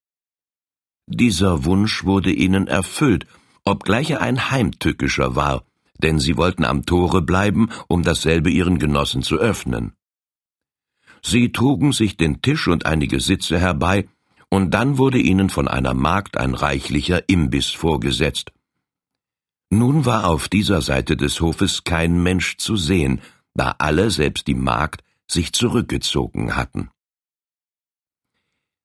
Dieser 1.09 1.65
Wunsch 1.65 2.05
wurde 2.05 2.33
ihnen 2.33 2.69
erfüllt, 2.69 3.27
obgleich 3.65 4.11
er 4.11 4.21
ein 4.21 4.53
heimtückischer 4.53 5.35
war, 5.35 5.65
denn 6.01 6.21
sie 6.21 6.37
wollten 6.37 6.65
am 6.65 6.87
Tore 6.87 7.23
bleiben, 7.23 7.71
um 7.89 8.05
dasselbe 8.05 8.51
ihren 8.51 8.79
Genossen 8.79 9.23
zu 9.25 9.39
öffnen. 9.39 9.95
Sie 11.25 11.53
trugen 11.53 11.93
sich 11.93 12.17
den 12.17 12.43
Tisch 12.43 12.69
und 12.69 12.87
einige 12.87 13.21
Sitze 13.21 13.59
herbei, 13.59 14.09
und 14.49 14.73
dann 14.73 14.99
wurde 14.99 15.19
ihnen 15.19 15.49
von 15.49 15.67
einer 15.67 15.95
Magd 15.95 16.37
ein 16.37 16.55
reichlicher 16.55 17.29
Imbiss 17.29 17.71
vorgesetzt. 17.71 18.53
Nun 19.71 20.05
war 20.05 20.27
auf 20.27 20.51
dieser 20.51 20.83
Seite 20.83 21.17
des 21.17 21.41
Hofes 21.41 21.85
kein 21.85 22.23
Mensch 22.23 22.59
zu 22.59 22.77
sehen, 22.77 23.23
da 23.55 23.77
alle, 23.79 24.11
selbst 24.11 24.47
die 24.47 24.55
Magd, 24.55 25.03
sich 25.27 25.55
zurückgezogen 25.55 26.57
hatten. 26.57 26.91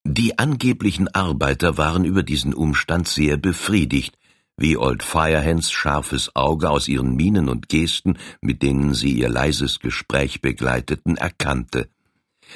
Die 0.06 0.40
angeblichen 0.40 1.10
Arbeiter 1.10 1.78
waren 1.78 2.06
über 2.06 2.24
diesen 2.24 2.54
Umstand 2.54 3.10
sehr 3.10 3.36
befriedigt, 3.36 4.18
wie 4.56 4.78
Old 4.78 5.04
Firehands 5.04 5.70
scharfes 5.70 6.34
Auge 6.34 6.70
aus 6.70 6.88
ihren 6.88 7.18
Mienen 7.18 7.50
und 7.50 7.68
Gesten, 7.68 8.18
mit 8.40 8.64
denen 8.64 8.94
sie 8.94 9.12
ihr 9.12 9.28
leises 9.28 9.80
Gespräch 9.80 10.42
begleiteten, 10.42 11.18
erkannte. 11.18 11.90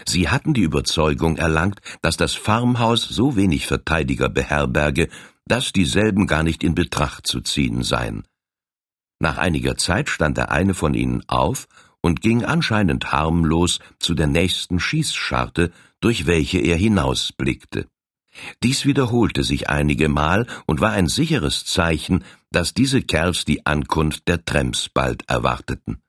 Sie 0.05 0.29
hatten 0.29 0.53
die 0.53 0.61
Überzeugung 0.61 1.37
erlangt, 1.37 1.79
dass 2.01 2.17
das 2.17 2.33
Farmhaus 2.33 3.03
so 3.03 3.35
wenig 3.35 3.67
Verteidiger 3.67 4.29
beherberge, 4.29 5.09
dass 5.45 5.73
dieselben 5.73 6.27
gar 6.27 6.43
nicht 6.43 6.63
in 6.63 6.75
Betracht 6.75 7.27
zu 7.27 7.41
ziehen 7.41 7.83
seien. 7.83 8.23
Nach 9.19 9.37
einiger 9.37 9.77
Zeit 9.77 10.09
stand 10.09 10.37
der 10.37 10.51
eine 10.51 10.73
von 10.73 10.93
ihnen 10.93 11.23
auf 11.27 11.67
und 12.01 12.21
ging 12.21 12.43
anscheinend 12.43 13.11
harmlos 13.11 13.79
zu 13.99 14.13
der 14.15 14.27
nächsten 14.27 14.79
Schießscharte, 14.79 15.71
durch 15.99 16.25
welche 16.25 16.59
er 16.59 16.77
hinausblickte. 16.77 17.87
Dies 18.63 18.85
wiederholte 18.85 19.43
sich 19.43 19.69
einige 19.69 20.09
Mal 20.09 20.47
und 20.65 20.81
war 20.81 20.91
ein 20.91 21.07
sicheres 21.07 21.65
Zeichen, 21.65 22.23
dass 22.49 22.73
diese 22.73 23.01
Kerls 23.01 23.45
die 23.45 23.65
Ankunft 23.65 24.27
der 24.27 24.43
Tramps 24.43 24.89
bald 24.89 25.29
erwarteten. 25.29 26.01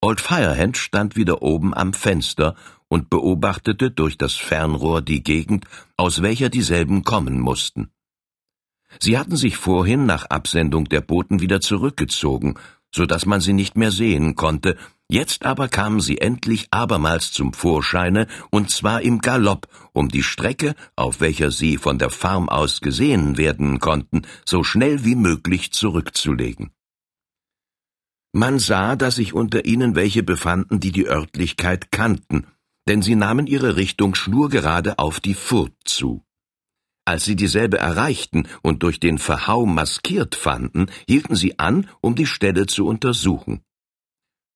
Old 0.00 0.20
Firehand 0.20 0.76
stand 0.76 1.16
wieder 1.16 1.42
oben 1.42 1.74
am 1.74 1.92
Fenster 1.94 2.56
und 2.88 3.10
beobachtete 3.10 3.90
durch 3.90 4.18
das 4.18 4.34
Fernrohr 4.34 5.02
die 5.02 5.22
Gegend, 5.22 5.66
aus 5.96 6.22
welcher 6.22 6.48
dieselben 6.48 7.04
kommen 7.04 7.40
mussten. 7.40 7.90
Sie 9.00 9.18
hatten 9.18 9.36
sich 9.36 9.56
vorhin 9.56 10.06
nach 10.06 10.26
Absendung 10.26 10.84
der 10.84 11.00
Boten 11.00 11.40
wieder 11.40 11.60
zurückgezogen, 11.60 12.54
so 12.94 13.06
dass 13.06 13.26
man 13.26 13.40
sie 13.40 13.52
nicht 13.52 13.76
mehr 13.76 13.90
sehen 13.90 14.36
konnte, 14.36 14.76
Jetzt 15.08 15.44
aber 15.44 15.68
kamen 15.68 16.00
sie 16.00 16.18
endlich 16.18 16.68
abermals 16.70 17.30
zum 17.30 17.52
Vorscheine, 17.52 18.26
und 18.50 18.70
zwar 18.70 19.02
im 19.02 19.20
Galopp, 19.20 19.68
um 19.92 20.08
die 20.08 20.22
Strecke, 20.22 20.74
auf 20.96 21.20
welcher 21.20 21.50
sie 21.50 21.76
von 21.76 21.98
der 21.98 22.10
Farm 22.10 22.48
aus 22.48 22.80
gesehen 22.80 23.36
werden 23.36 23.80
konnten, 23.80 24.22
so 24.46 24.64
schnell 24.64 25.04
wie 25.04 25.14
möglich 25.14 25.72
zurückzulegen. 25.72 26.70
Man 28.32 28.58
sah, 28.58 28.96
dass 28.96 29.16
sich 29.16 29.34
unter 29.34 29.66
ihnen 29.66 29.94
welche 29.94 30.22
befanden, 30.22 30.80
die 30.80 30.90
die 30.90 31.06
Örtlichkeit 31.06 31.92
kannten, 31.92 32.46
denn 32.88 33.02
sie 33.02 33.14
nahmen 33.14 33.46
ihre 33.46 33.76
Richtung 33.76 34.14
schnurgerade 34.14 34.98
auf 34.98 35.20
die 35.20 35.34
Furt 35.34 35.74
zu. 35.84 36.24
Als 37.06 37.24
sie 37.24 37.36
dieselbe 37.36 37.78
erreichten 37.78 38.48
und 38.62 38.82
durch 38.82 38.98
den 38.98 39.18
Verhau 39.18 39.66
maskiert 39.66 40.34
fanden, 40.34 40.86
hielten 41.06 41.36
sie 41.36 41.58
an, 41.58 41.88
um 42.00 42.14
die 42.14 42.26
Stelle 42.26 42.66
zu 42.66 42.86
untersuchen. 42.86 43.62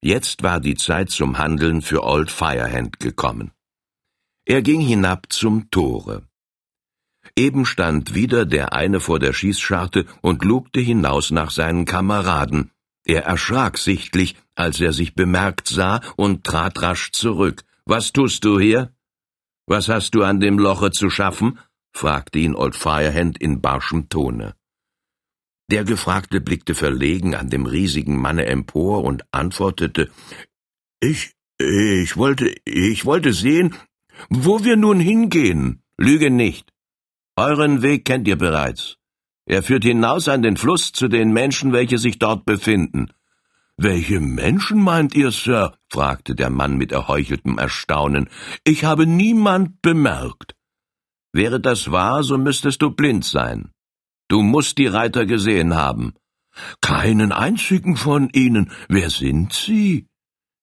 Jetzt 0.00 0.42
war 0.42 0.60
die 0.60 0.76
Zeit 0.76 1.10
zum 1.10 1.38
Handeln 1.38 1.82
für 1.82 2.04
Old 2.04 2.30
Firehand 2.30 3.00
gekommen. 3.00 3.50
Er 4.46 4.62
ging 4.62 4.80
hinab 4.80 5.26
zum 5.30 5.70
Tore. 5.70 6.26
Eben 7.36 7.66
stand 7.66 8.14
wieder 8.14 8.46
der 8.46 8.72
eine 8.72 9.00
vor 9.00 9.18
der 9.18 9.34
Schießscharte 9.34 10.06
und 10.22 10.44
lugte 10.44 10.80
hinaus 10.80 11.30
nach 11.30 11.50
seinen 11.50 11.84
Kameraden. 11.84 12.70
Er 13.04 13.24
erschrak 13.24 13.76
sichtlich, 13.76 14.36
als 14.54 14.80
er 14.80 14.92
sich 14.92 15.14
bemerkt 15.14 15.68
sah 15.68 16.00
und 16.16 16.44
trat 16.44 16.80
rasch 16.80 17.12
zurück. 17.12 17.64
Was 17.90 18.12
tust 18.12 18.44
du 18.44 18.60
hier? 18.60 18.92
Was 19.66 19.88
hast 19.88 20.14
du 20.14 20.22
an 20.22 20.40
dem 20.40 20.58
Loche 20.58 20.90
zu 20.90 21.08
schaffen? 21.08 21.58
fragte 21.96 22.38
ihn 22.38 22.54
Old 22.54 22.76
Firehand 22.76 23.38
in 23.38 23.62
barschem 23.62 24.10
Tone. 24.10 24.54
Der 25.70 25.84
Gefragte 25.84 26.42
blickte 26.42 26.74
verlegen 26.74 27.34
an 27.34 27.48
dem 27.48 27.64
riesigen 27.64 28.20
Manne 28.20 28.44
empor 28.44 29.04
und 29.04 29.24
antwortete 29.32 30.10
Ich 31.00 31.32
ich 31.58 32.18
wollte 32.18 32.54
ich 32.66 33.06
wollte 33.06 33.32
sehen, 33.32 33.74
wo 34.28 34.62
wir 34.64 34.76
nun 34.76 35.00
hingehen. 35.00 35.82
Lüge 35.96 36.30
nicht. 36.30 36.70
Euren 37.36 37.80
Weg 37.80 38.04
kennt 38.04 38.28
ihr 38.28 38.36
bereits. 38.36 38.98
Er 39.46 39.62
führt 39.62 39.84
hinaus 39.84 40.28
an 40.28 40.42
den 40.42 40.58
Fluss 40.58 40.92
zu 40.92 41.08
den 41.08 41.32
Menschen, 41.32 41.72
welche 41.72 41.96
sich 41.96 42.18
dort 42.18 42.44
befinden. 42.44 43.10
Welche 43.80 44.18
Menschen 44.18 44.82
meint 44.82 45.14
ihr, 45.14 45.30
Sir? 45.30 45.78
fragte 45.88 46.34
der 46.34 46.50
Mann 46.50 46.76
mit 46.76 46.90
erheucheltem 46.90 47.58
Erstaunen. 47.58 48.28
Ich 48.64 48.84
habe 48.84 49.06
niemand 49.06 49.80
bemerkt. 49.82 50.56
Wäre 51.32 51.60
das 51.60 51.92
wahr, 51.92 52.24
so 52.24 52.38
müsstest 52.38 52.82
du 52.82 52.90
blind 52.90 53.24
sein. 53.24 53.70
Du 54.28 54.42
musst 54.42 54.78
die 54.78 54.88
Reiter 54.88 55.26
gesehen 55.26 55.76
haben. 55.76 56.14
Keinen 56.80 57.30
einzigen 57.30 57.96
von 57.96 58.28
ihnen. 58.30 58.72
Wer 58.88 59.10
sind 59.10 59.52
sie? 59.52 60.08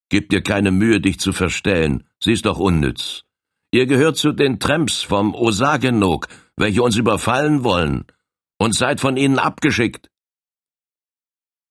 Gib 0.09 0.29
dir 0.29 0.43
keine 0.43 0.71
Mühe, 0.71 0.99
dich 0.99 1.17
zu 1.17 1.31
verstellen. 1.31 2.03
Sie 2.19 2.33
ist 2.33 2.45
doch 2.45 2.59
unnütz. 2.59 3.23
Ihr 3.71 3.85
gehört 3.85 4.17
zu 4.17 4.33
den 4.33 4.59
Tramps 4.59 5.03
vom 5.03 5.33
Osagenok, 5.33 6.27
welche 6.57 6.83
uns 6.83 6.97
überfallen 6.97 7.63
wollen, 7.63 8.05
und 8.59 8.75
seid 8.75 8.99
von 8.99 9.15
ihnen 9.15 9.39
abgeschickt. 9.39 10.09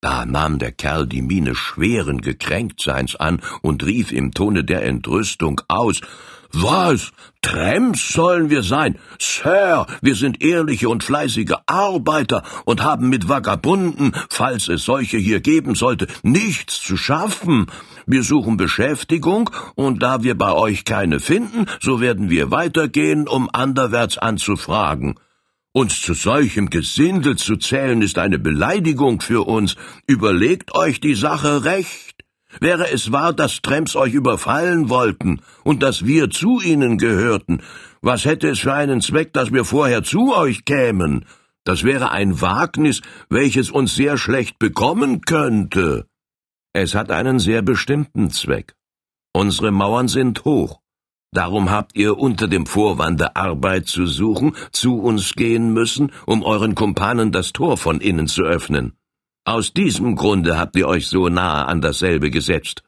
Da 0.04 0.26
nahm 0.26 0.58
der 0.58 0.70
Kerl 0.70 1.06
die 1.06 1.22
Miene 1.22 1.54
schweren 1.54 2.20
Gekränktseins 2.20 3.16
an 3.16 3.40
und 3.62 3.86
rief 3.86 4.12
im 4.12 4.32
Tone 4.32 4.62
der 4.62 4.84
Entrüstung 4.84 5.62
aus 5.66 6.02
Was? 6.52 7.10
Tramps 7.40 8.12
sollen 8.12 8.50
wir 8.50 8.62
sein? 8.62 8.98
Sir, 9.18 9.86
wir 10.02 10.14
sind 10.14 10.42
ehrliche 10.42 10.90
und 10.90 11.04
fleißige 11.04 11.54
Arbeiter 11.64 12.42
und 12.66 12.82
haben 12.82 13.08
mit 13.08 13.30
Vagabunden, 13.30 14.12
falls 14.28 14.68
es 14.68 14.84
solche 14.84 15.16
hier 15.16 15.40
geben 15.40 15.74
sollte, 15.74 16.06
nichts 16.22 16.82
zu 16.82 16.98
schaffen. 16.98 17.68
Wir 18.06 18.24
suchen 18.24 18.58
Beschäftigung, 18.58 19.48
und 19.74 20.02
da 20.02 20.22
wir 20.22 20.36
bei 20.36 20.52
euch 20.52 20.84
keine 20.84 21.18
finden, 21.18 21.64
so 21.80 22.02
werden 22.02 22.28
wir 22.28 22.50
weitergehen, 22.50 23.26
um 23.26 23.48
anderwärts 23.50 24.18
anzufragen. 24.18 25.14
Uns 25.76 26.00
zu 26.00 26.14
solchem 26.14 26.70
Gesindel 26.70 27.34
zu 27.34 27.56
zählen, 27.56 28.00
ist 28.00 28.16
eine 28.16 28.38
Beleidigung 28.38 29.20
für 29.20 29.44
uns. 29.44 29.74
Überlegt 30.06 30.72
euch 30.72 31.00
die 31.00 31.16
Sache 31.16 31.64
recht. 31.64 32.22
Wäre 32.60 32.92
es 32.92 33.10
wahr, 33.10 33.32
dass 33.32 33.60
Tramps 33.60 33.96
euch 33.96 34.14
überfallen 34.14 34.88
wollten 34.88 35.40
und 35.64 35.82
dass 35.82 36.04
wir 36.04 36.30
zu 36.30 36.60
ihnen 36.60 36.96
gehörten, 36.96 37.60
was 38.02 38.24
hätte 38.24 38.50
es 38.50 38.60
für 38.60 38.72
einen 38.72 39.00
Zweck, 39.00 39.32
dass 39.32 39.52
wir 39.52 39.64
vorher 39.64 40.04
zu 40.04 40.36
euch 40.36 40.64
kämen? 40.64 41.24
Das 41.64 41.82
wäre 41.82 42.12
ein 42.12 42.40
Wagnis, 42.40 43.00
welches 43.28 43.72
uns 43.72 43.96
sehr 43.96 44.16
schlecht 44.16 44.60
bekommen 44.60 45.22
könnte. 45.22 46.06
Es 46.72 46.94
hat 46.94 47.10
einen 47.10 47.40
sehr 47.40 47.62
bestimmten 47.62 48.30
Zweck. 48.30 48.76
Unsere 49.32 49.72
Mauern 49.72 50.06
sind 50.06 50.44
hoch. 50.44 50.83
Darum 51.34 51.70
habt 51.70 51.96
ihr 51.96 52.16
unter 52.16 52.46
dem 52.46 52.64
Vorwande 52.64 53.34
Arbeit 53.34 53.88
zu 53.88 54.06
suchen, 54.06 54.54
zu 54.70 55.00
uns 55.00 55.34
gehen 55.34 55.72
müssen, 55.72 56.12
um 56.26 56.44
euren 56.44 56.76
Kumpanen 56.76 57.32
das 57.32 57.52
Tor 57.52 57.76
von 57.76 58.00
innen 58.00 58.28
zu 58.28 58.42
öffnen. 58.44 58.92
Aus 59.44 59.72
diesem 59.72 60.14
Grunde 60.14 60.56
habt 60.56 60.76
ihr 60.76 60.86
euch 60.86 61.08
so 61.08 61.28
nahe 61.28 61.66
an 61.66 61.80
dasselbe 61.80 62.30
gesetzt. 62.30 62.84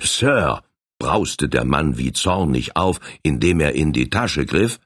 Sir, 0.00 0.62
brauste 0.98 1.48
der 1.48 1.64
Mann 1.64 1.96
wie 1.96 2.12
zornig 2.12 2.76
auf, 2.76 3.00
indem 3.22 3.58
er 3.60 3.74
in 3.74 3.94
die 3.94 4.10
Tasche 4.10 4.44
griff, 4.44 4.78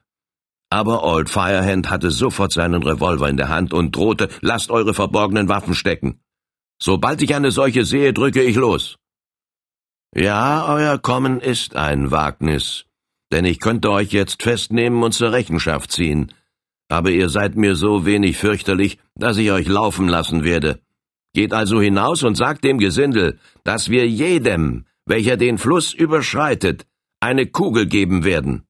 aber 0.69 1.03
Old 1.03 1.29
Firehand 1.29 1.89
hatte 1.89 2.09
sofort 2.11 2.53
seinen 2.53 2.83
Revolver 2.83 3.27
in 3.27 3.37
der 3.37 3.49
Hand 3.49 3.73
und 3.73 3.95
drohte, 3.95 4.29
lasst 4.39 4.71
eure 4.71 4.93
verborgenen 4.93 5.49
Waffen 5.49 5.75
stecken. 5.75 6.21
Sobald 6.81 7.21
ich 7.21 7.35
eine 7.35 7.51
solche 7.51 7.83
sehe, 7.83 8.13
drücke 8.13 8.43
ich 8.43 8.55
los. 8.55 8.97
Ja, 10.15 10.73
euer 10.73 10.97
Kommen 10.97 11.41
ist 11.41 11.75
ein 11.75 12.11
Wagnis, 12.11 12.85
denn 13.31 13.45
ich 13.45 13.59
könnte 13.59 13.91
euch 13.91 14.11
jetzt 14.11 14.41
festnehmen 14.41 15.03
und 15.03 15.13
zur 15.13 15.31
Rechenschaft 15.31 15.91
ziehen, 15.91 16.33
aber 16.89 17.11
ihr 17.11 17.29
seid 17.29 17.55
mir 17.55 17.75
so 17.75 18.05
wenig 18.05 18.37
fürchterlich, 18.37 18.97
dass 19.15 19.37
ich 19.37 19.51
euch 19.51 19.67
laufen 19.67 20.07
lassen 20.07 20.43
werde. 20.43 20.79
Geht 21.33 21.53
also 21.53 21.81
hinaus 21.81 22.23
und 22.23 22.35
sagt 22.35 22.63
dem 22.63 22.79
Gesindel, 22.79 23.39
dass 23.63 23.89
wir 23.89 24.07
jedem, 24.07 24.85
welcher 25.05 25.37
den 25.37 25.57
Fluss 25.57 25.93
überschreitet, 25.93 26.87
eine 27.19 27.45
Kugel 27.45 27.85
geben 27.85 28.23
werden. 28.23 28.65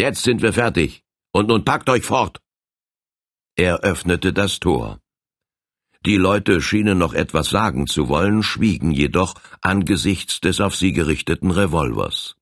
Jetzt 0.00 0.22
sind 0.22 0.42
wir 0.42 0.52
fertig, 0.52 1.02
und 1.32 1.48
nun 1.48 1.64
packt 1.64 1.90
euch 1.90 2.04
fort. 2.04 2.40
Er 3.56 3.80
öffnete 3.80 4.32
das 4.32 4.60
Tor. 4.60 5.00
Die 6.06 6.16
Leute 6.16 6.60
schienen 6.60 6.98
noch 6.98 7.12
etwas 7.12 7.50
sagen 7.50 7.86
zu 7.86 8.08
wollen, 8.08 8.42
schwiegen 8.42 8.92
jedoch 8.92 9.34
angesichts 9.60 10.40
des 10.40 10.60
auf 10.60 10.76
sie 10.76 10.92
gerichteten 10.92 11.50
Revolvers. 11.50 12.36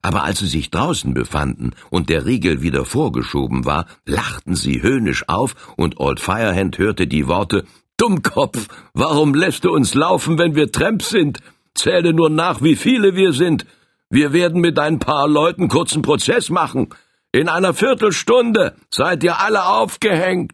Aber 0.00 0.22
als 0.22 0.38
sie 0.38 0.46
sich 0.46 0.70
draußen 0.70 1.12
befanden 1.12 1.72
und 1.90 2.08
der 2.08 2.24
Riegel 2.24 2.62
wieder 2.62 2.84
vorgeschoben 2.84 3.64
war, 3.64 3.86
lachten 4.06 4.54
sie 4.54 4.80
höhnisch 4.80 5.28
auf 5.28 5.74
und 5.76 5.98
Old 5.98 6.20
Firehand 6.20 6.78
hörte 6.78 7.06
die 7.08 7.26
Worte 7.26 7.64
Dummkopf, 7.96 8.68
warum 8.94 9.34
lässt 9.34 9.64
du 9.64 9.72
uns 9.72 9.94
laufen, 9.94 10.38
wenn 10.38 10.54
wir 10.54 10.70
Tramps 10.70 11.08
sind? 11.08 11.40
Zähle 11.74 12.12
nur 12.12 12.30
nach, 12.30 12.62
wie 12.62 12.76
viele 12.76 13.16
wir 13.16 13.32
sind. 13.32 13.66
Wir 14.08 14.32
werden 14.32 14.60
mit 14.60 14.78
ein 14.78 15.00
paar 15.00 15.26
Leuten 15.28 15.68
kurzen 15.68 16.02
Prozess 16.02 16.48
machen. 16.48 16.90
In 17.32 17.48
einer 17.48 17.74
Viertelstunde 17.74 18.76
seid 18.90 19.24
ihr 19.24 19.40
alle 19.40 19.66
aufgehängt. 19.66 20.52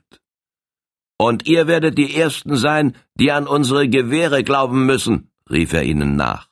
Und 1.16 1.46
ihr 1.46 1.66
werdet 1.66 1.96
die 1.96 2.16
Ersten 2.16 2.56
sein, 2.56 2.96
die 3.14 3.30
an 3.30 3.46
unsere 3.46 3.88
Gewehre 3.88 4.42
glauben 4.42 4.84
müssen, 4.86 5.30
rief 5.48 5.72
er 5.72 5.84
ihnen 5.84 6.16
nach. 6.16 6.48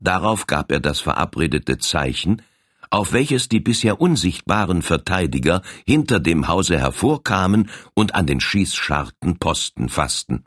Darauf 0.00 0.46
gab 0.46 0.72
er 0.72 0.80
das 0.80 1.00
verabredete 1.00 1.78
Zeichen, 1.78 2.42
auf 2.90 3.12
welches 3.12 3.48
die 3.48 3.60
bisher 3.60 4.00
unsichtbaren 4.00 4.82
Verteidiger 4.82 5.62
hinter 5.86 6.20
dem 6.20 6.48
Hause 6.48 6.78
hervorkamen 6.78 7.70
und 7.94 8.14
an 8.14 8.26
den 8.26 8.40
Schießscharten 8.40 9.38
Posten 9.38 9.88
fassten. 9.88 10.44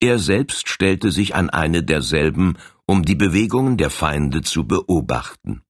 Er 0.00 0.18
selbst 0.18 0.68
stellte 0.68 1.12
sich 1.12 1.34
an 1.34 1.48
eine 1.48 1.82
derselben, 1.84 2.58
um 2.86 3.04
die 3.04 3.14
Bewegungen 3.14 3.76
der 3.76 3.88
Feinde 3.88 4.42
zu 4.42 4.66
beobachten. 4.66 5.62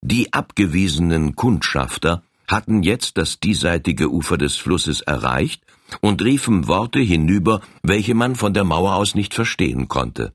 Die 0.00 0.32
abgewiesenen 0.32 1.36
Kundschafter 1.36 2.22
hatten 2.52 2.84
jetzt 2.84 3.18
das 3.18 3.40
diesseitige 3.40 4.10
Ufer 4.10 4.38
des 4.38 4.56
Flusses 4.56 5.00
erreicht 5.00 5.64
und 6.00 6.22
riefen 6.22 6.68
Worte 6.68 7.00
hinüber, 7.00 7.60
welche 7.82 8.14
man 8.14 8.36
von 8.36 8.54
der 8.54 8.64
Mauer 8.64 8.94
aus 8.94 9.16
nicht 9.16 9.34
verstehen 9.34 9.88
konnte. 9.88 10.32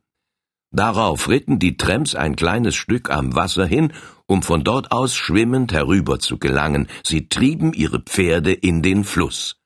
Darauf 0.72 1.30
ritten 1.30 1.60
die 1.60 1.78
Tramps 1.78 2.14
ein 2.14 2.36
kleines 2.36 2.76
Stück 2.76 3.10
am 3.10 3.36
Wasser 3.36 3.66
hin, 3.66 3.94
um 4.26 4.44
von 4.44 4.64
dort 4.64 4.92
aus 4.92 5.16
schwimmend 5.16 5.72
herüber 5.72 6.20
zu 6.20 6.38
gelangen. 6.38 6.88
Sie 7.04 7.30
trieben 7.30 7.72
ihre 7.72 8.02
Pferde 8.02 8.52
in 8.52 8.82
den 8.82 9.06
Fluss. 9.06 9.62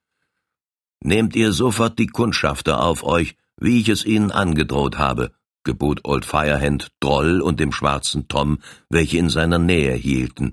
Nehmt 1.04 1.36
ihr 1.36 1.52
sofort 1.52 1.98
die 1.98 2.08
Kundschafter 2.08 2.84
auf 2.84 3.04
euch, 3.04 3.36
wie 3.60 3.82
ich 3.82 3.90
es 3.90 4.06
ihnen 4.06 4.32
angedroht 4.32 5.00
habe, 5.00 5.32
gebot 5.64 6.02
Old 6.04 6.26
Firehand 6.26 6.92
Droll 7.00 7.42
und 7.42 7.60
dem 7.60 7.72
schwarzen 7.72 8.28
Tom, 8.28 8.60
welche 8.90 9.18
in 9.18 9.30
seiner 9.30 9.60
Nähe 9.60 9.94
hielten. 9.94 10.52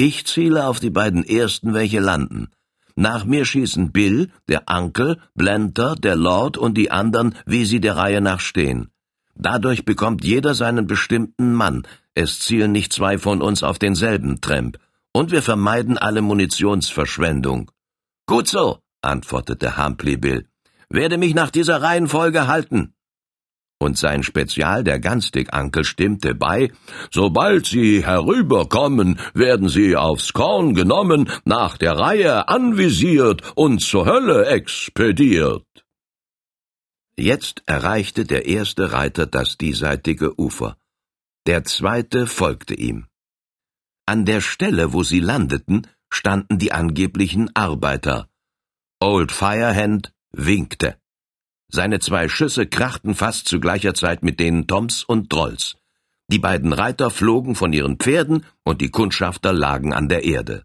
Ich 0.00 0.26
ziele 0.26 0.68
auf 0.68 0.78
die 0.78 0.90
beiden 0.90 1.24
ersten, 1.24 1.74
welche 1.74 1.98
landen. 1.98 2.52
Nach 2.94 3.24
mir 3.24 3.44
schießen 3.44 3.90
Bill, 3.90 4.30
der 4.46 4.62
Uncle, 4.68 5.18
Blenter, 5.34 5.96
der 5.96 6.14
Lord 6.14 6.56
und 6.56 6.74
die 6.78 6.92
anderen, 6.92 7.34
wie 7.46 7.64
sie 7.64 7.80
der 7.80 7.96
Reihe 7.96 8.20
nach 8.20 8.38
stehen. 8.38 8.92
Dadurch 9.34 9.84
bekommt 9.84 10.24
jeder 10.24 10.54
seinen 10.54 10.86
bestimmten 10.86 11.52
Mann. 11.52 11.84
Es 12.14 12.38
zielen 12.38 12.70
nicht 12.70 12.92
zwei 12.92 13.18
von 13.18 13.42
uns 13.42 13.64
auf 13.64 13.80
denselben 13.80 14.40
Tramp. 14.40 14.78
Und 15.12 15.32
wir 15.32 15.42
vermeiden 15.42 15.98
alle 15.98 16.22
Munitionsverschwendung. 16.22 17.72
Gut 18.26 18.46
so, 18.46 18.78
antwortete 19.02 19.78
Humphrey 19.78 20.16
Bill. 20.16 20.46
Werde 20.88 21.18
mich 21.18 21.34
nach 21.34 21.50
dieser 21.50 21.82
Reihenfolge 21.82 22.46
halten 22.46 22.94
und 23.78 23.96
sein 23.96 24.22
Spezial, 24.22 24.84
der 24.84 24.98
Ganstig-Ankel, 24.98 25.84
stimmte 25.84 26.34
bei, 26.34 26.72
sobald 27.10 27.66
Sie 27.66 28.04
herüberkommen, 28.04 29.18
werden 29.34 29.68
Sie 29.68 29.96
aufs 29.96 30.32
Korn 30.32 30.74
genommen, 30.74 31.30
nach 31.44 31.76
der 31.76 31.96
Reihe 31.96 32.48
anvisiert 32.48 33.42
und 33.54 33.80
zur 33.80 34.06
Hölle 34.06 34.46
expediert. 34.46 35.64
Jetzt 37.16 37.62
erreichte 37.66 38.24
der 38.24 38.46
erste 38.46 38.92
Reiter 38.92 39.26
das 39.26 39.56
diesseitige 39.56 40.38
Ufer. 40.38 40.76
Der 41.46 41.64
zweite 41.64 42.26
folgte 42.26 42.74
ihm. 42.74 43.06
An 44.06 44.24
der 44.24 44.40
Stelle, 44.40 44.92
wo 44.92 45.02
sie 45.02 45.20
landeten, 45.20 45.86
standen 46.10 46.58
die 46.58 46.72
angeblichen 46.72 47.54
Arbeiter. 47.54 48.28
Old 49.00 49.32
Firehand 49.32 50.12
winkte. 50.32 50.96
Seine 51.70 51.98
zwei 52.00 52.28
Schüsse 52.28 52.66
krachten 52.66 53.14
fast 53.14 53.46
zu 53.46 53.60
gleicher 53.60 53.94
Zeit 53.94 54.22
mit 54.22 54.40
denen 54.40 54.66
Toms 54.66 55.04
und 55.04 55.32
Drolls. 55.32 55.76
Die 56.30 56.38
beiden 56.38 56.72
Reiter 56.72 57.10
flogen 57.10 57.54
von 57.54 57.72
ihren 57.72 57.96
Pferden 57.96 58.44
und 58.64 58.80
die 58.80 58.90
Kundschafter 58.90 59.52
lagen 59.52 59.92
an 59.92 60.08
der 60.08 60.24
Erde. 60.24 60.64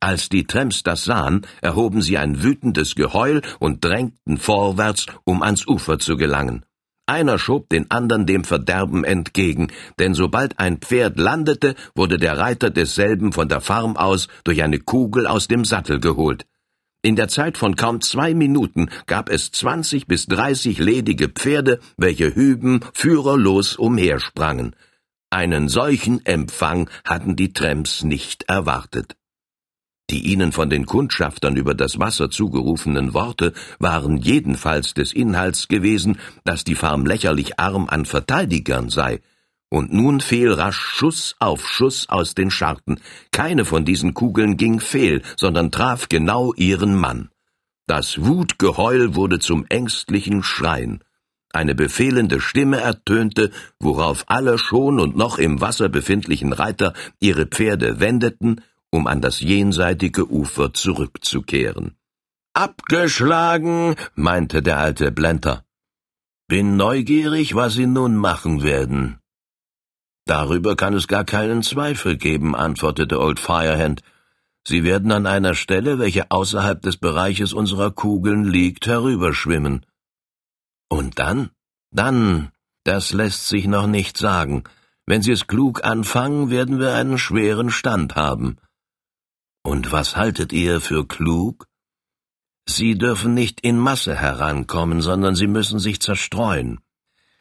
Als 0.00 0.28
die 0.28 0.44
Tramps 0.44 0.82
das 0.82 1.04
sahen, 1.04 1.46
erhoben 1.60 2.02
sie 2.02 2.18
ein 2.18 2.42
wütendes 2.42 2.94
Geheul 2.94 3.40
und 3.60 3.84
drängten 3.84 4.36
vorwärts, 4.36 5.06
um 5.24 5.42
ans 5.42 5.66
Ufer 5.66 5.98
zu 5.98 6.16
gelangen. 6.16 6.64
Einer 7.06 7.38
schob 7.38 7.68
den 7.68 7.90
andern 7.90 8.26
dem 8.26 8.44
Verderben 8.44 9.04
entgegen, 9.04 9.68
denn 9.98 10.14
sobald 10.14 10.58
ein 10.58 10.78
Pferd 10.78 11.18
landete, 11.18 11.74
wurde 11.94 12.16
der 12.16 12.38
Reiter 12.38 12.70
desselben 12.70 13.32
von 13.32 13.48
der 13.48 13.60
Farm 13.60 13.96
aus 13.96 14.28
durch 14.44 14.62
eine 14.62 14.78
Kugel 14.78 15.26
aus 15.26 15.48
dem 15.48 15.64
Sattel 15.64 16.00
geholt. 16.00 16.46
In 17.04 17.16
der 17.16 17.26
Zeit 17.26 17.58
von 17.58 17.74
kaum 17.74 18.00
zwei 18.00 18.32
Minuten 18.32 18.88
gab 19.06 19.28
es 19.28 19.50
zwanzig 19.50 20.06
bis 20.06 20.26
dreißig 20.26 20.78
ledige 20.78 21.28
Pferde, 21.28 21.80
welche 21.96 22.32
hüben 22.36 22.78
führerlos 22.94 23.74
umhersprangen. 23.76 24.76
Einen 25.28 25.68
solchen 25.68 26.24
Empfang 26.24 26.88
hatten 27.04 27.34
die 27.34 27.52
Tramps 27.52 28.04
nicht 28.04 28.44
erwartet. 28.44 29.16
Die 30.10 30.30
ihnen 30.30 30.52
von 30.52 30.70
den 30.70 30.86
Kundschaftern 30.86 31.56
über 31.56 31.74
das 31.74 31.98
Wasser 31.98 32.30
zugerufenen 32.30 33.14
Worte 33.14 33.52
waren 33.80 34.18
jedenfalls 34.18 34.94
des 34.94 35.12
Inhalts 35.12 35.66
gewesen, 35.66 36.18
dass 36.44 36.62
die 36.62 36.76
Farm 36.76 37.04
lächerlich 37.04 37.58
arm 37.58 37.88
an 37.88 38.04
Verteidigern 38.04 38.90
sei, 38.90 39.20
und 39.72 39.90
nun 39.90 40.20
fiel 40.20 40.52
rasch 40.52 40.76
Schuss 40.76 41.34
auf 41.38 41.66
Schuss 41.66 42.06
aus 42.10 42.34
den 42.34 42.50
Scharten. 42.50 43.00
Keine 43.30 43.64
von 43.64 43.86
diesen 43.86 44.12
Kugeln 44.12 44.58
ging 44.58 44.80
fehl, 44.80 45.22
sondern 45.34 45.70
traf 45.70 46.10
genau 46.10 46.52
ihren 46.52 46.94
Mann. 46.94 47.30
Das 47.86 48.22
Wutgeheul 48.22 49.14
wurde 49.14 49.38
zum 49.38 49.64
ängstlichen 49.70 50.42
Schreien. 50.42 51.02
Eine 51.54 51.74
befehlende 51.74 52.38
Stimme 52.38 52.82
ertönte, 52.82 53.50
worauf 53.80 54.24
alle 54.26 54.58
schon 54.58 55.00
und 55.00 55.16
noch 55.16 55.38
im 55.38 55.62
Wasser 55.62 55.88
befindlichen 55.88 56.52
Reiter 56.52 56.92
ihre 57.18 57.46
Pferde 57.46 57.98
wendeten, 57.98 58.60
um 58.90 59.06
an 59.06 59.22
das 59.22 59.40
jenseitige 59.40 60.30
Ufer 60.30 60.74
zurückzukehren. 60.74 61.96
Abgeschlagen, 62.52 63.96
meinte 64.14 64.60
der 64.60 64.78
alte 64.78 65.10
Blenter. 65.12 65.64
Bin 66.46 66.76
neugierig, 66.76 67.54
was 67.54 67.72
Sie 67.72 67.86
nun 67.86 68.16
machen 68.16 68.62
werden. 68.62 69.21
Darüber 70.24 70.76
kann 70.76 70.94
es 70.94 71.08
gar 71.08 71.24
keinen 71.24 71.62
Zweifel 71.62 72.16
geben, 72.16 72.54
antwortete 72.54 73.20
Old 73.20 73.40
Firehand. 73.40 74.02
Sie 74.64 74.84
werden 74.84 75.10
an 75.10 75.26
einer 75.26 75.54
Stelle, 75.54 75.98
welche 75.98 76.30
außerhalb 76.30 76.80
des 76.80 76.96
Bereiches 76.96 77.52
unserer 77.52 77.90
Kugeln 77.90 78.44
liegt, 78.44 78.86
herüberschwimmen. 78.86 79.84
Und 80.88 81.18
dann? 81.18 81.50
Dann, 81.90 82.52
das 82.84 83.12
lässt 83.12 83.48
sich 83.48 83.66
noch 83.66 83.86
nicht 83.86 84.16
sagen. 84.16 84.64
Wenn 85.04 85.22
Sie 85.22 85.32
es 85.32 85.48
klug 85.48 85.84
anfangen, 85.84 86.50
werden 86.50 86.78
wir 86.78 86.94
einen 86.94 87.18
schweren 87.18 87.70
Stand 87.70 88.14
haben. 88.14 88.58
Und 89.64 89.90
was 89.90 90.16
haltet 90.16 90.52
ihr 90.52 90.80
für 90.80 91.06
klug? 91.06 91.66
Sie 92.68 92.96
dürfen 92.96 93.34
nicht 93.34 93.60
in 93.60 93.78
Masse 93.78 94.14
herankommen, 94.14 95.00
sondern 95.00 95.34
Sie 95.34 95.48
müssen 95.48 95.80
sich 95.80 96.00
zerstreuen. 96.00 96.80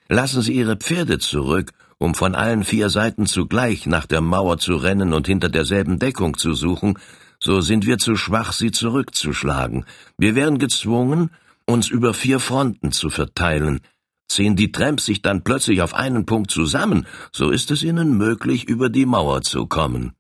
Lassen 0.08 0.42
Sie 0.42 0.54
Ihre 0.54 0.76
Pferde 0.76 1.20
zurück, 1.20 1.74
um 2.02 2.16
von 2.16 2.34
allen 2.34 2.64
vier 2.64 2.90
Seiten 2.90 3.28
zugleich 3.28 3.86
nach 3.86 4.08
der 4.08 4.22
Mauer 4.22 4.58
zu 4.58 4.76
rennen 4.76 5.14
und 5.14 5.28
hinter 5.28 5.50
derselben 5.50 6.00
Deckung 6.00 6.36
zu 6.36 6.56
suchen, 6.56 6.98
so 7.40 7.62
sind 7.62 7.86
wir 7.86 8.00
zu 8.00 8.16
schwach, 8.16 8.54
sie 8.54 8.72
zurückzuschlagen. 8.72 9.86
Wir 10.18 10.34
wären 10.34 10.58
gezwungen, 10.58 11.30
uns 11.68 11.90
über 11.90 12.16
vier 12.16 12.40
Fronten 12.40 12.92
zu 12.92 13.12
verteilen. 13.12 13.82
Ziehen 14.28 14.56
die 14.56 14.72
Tramps 14.72 15.06
sich 15.06 15.22
dann 15.22 15.44
plötzlich 15.44 15.84
auf 15.84 15.94
einen 15.94 16.26
Punkt 16.26 16.50
zusammen, 16.50 17.06
so 17.32 17.52
ist 17.52 17.70
es 17.70 17.84
ihnen 17.84 18.18
möglich, 18.18 18.64
über 18.64 18.90
die 18.90 19.06
Mauer 19.06 19.44
zu 19.44 19.68
kommen. 19.68 20.14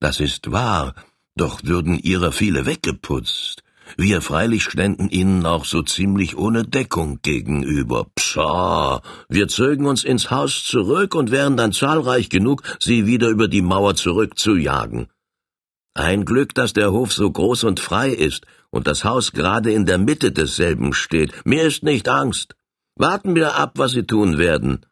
Das 0.00 0.20
ist 0.20 0.50
wahr, 0.50 0.94
doch 1.36 1.60
würden 1.62 1.98
ihrer 1.98 2.32
viele 2.32 2.64
weggeputzt. 2.64 3.62
Wir 3.96 4.20
freilich 4.20 4.64
ständen 4.64 5.08
ihnen 5.08 5.46
auch 5.46 5.64
so 5.64 5.82
ziemlich 5.82 6.36
ohne 6.36 6.64
Deckung 6.64 7.20
gegenüber. 7.22 8.06
Pshaw, 8.14 9.00
wir 9.28 9.48
zögen 9.48 9.86
uns 9.86 10.04
ins 10.04 10.30
Haus 10.30 10.64
zurück 10.64 11.14
und 11.14 11.30
wären 11.30 11.56
dann 11.56 11.72
zahlreich 11.72 12.28
genug, 12.28 12.62
sie 12.80 13.06
wieder 13.06 13.28
über 13.28 13.48
die 13.48 13.62
Mauer 13.62 13.94
zurückzujagen. 13.94 15.08
Ein 15.94 16.24
Glück, 16.24 16.54
dass 16.54 16.72
der 16.72 16.92
Hof 16.92 17.12
so 17.12 17.30
groß 17.30 17.64
und 17.64 17.80
frei 17.80 18.10
ist 18.10 18.46
und 18.70 18.86
das 18.86 19.04
Haus 19.04 19.32
gerade 19.32 19.72
in 19.72 19.86
der 19.86 19.98
Mitte 19.98 20.30
desselben 20.30 20.92
steht. 20.92 21.32
Mir 21.44 21.64
ist 21.64 21.82
nicht 21.82 22.08
Angst. 22.08 22.54
Warten 22.94 23.34
wir 23.34 23.56
ab, 23.56 23.72
was 23.76 23.92
Sie 23.92 24.04
tun 24.04 24.38
werden. 24.38 24.86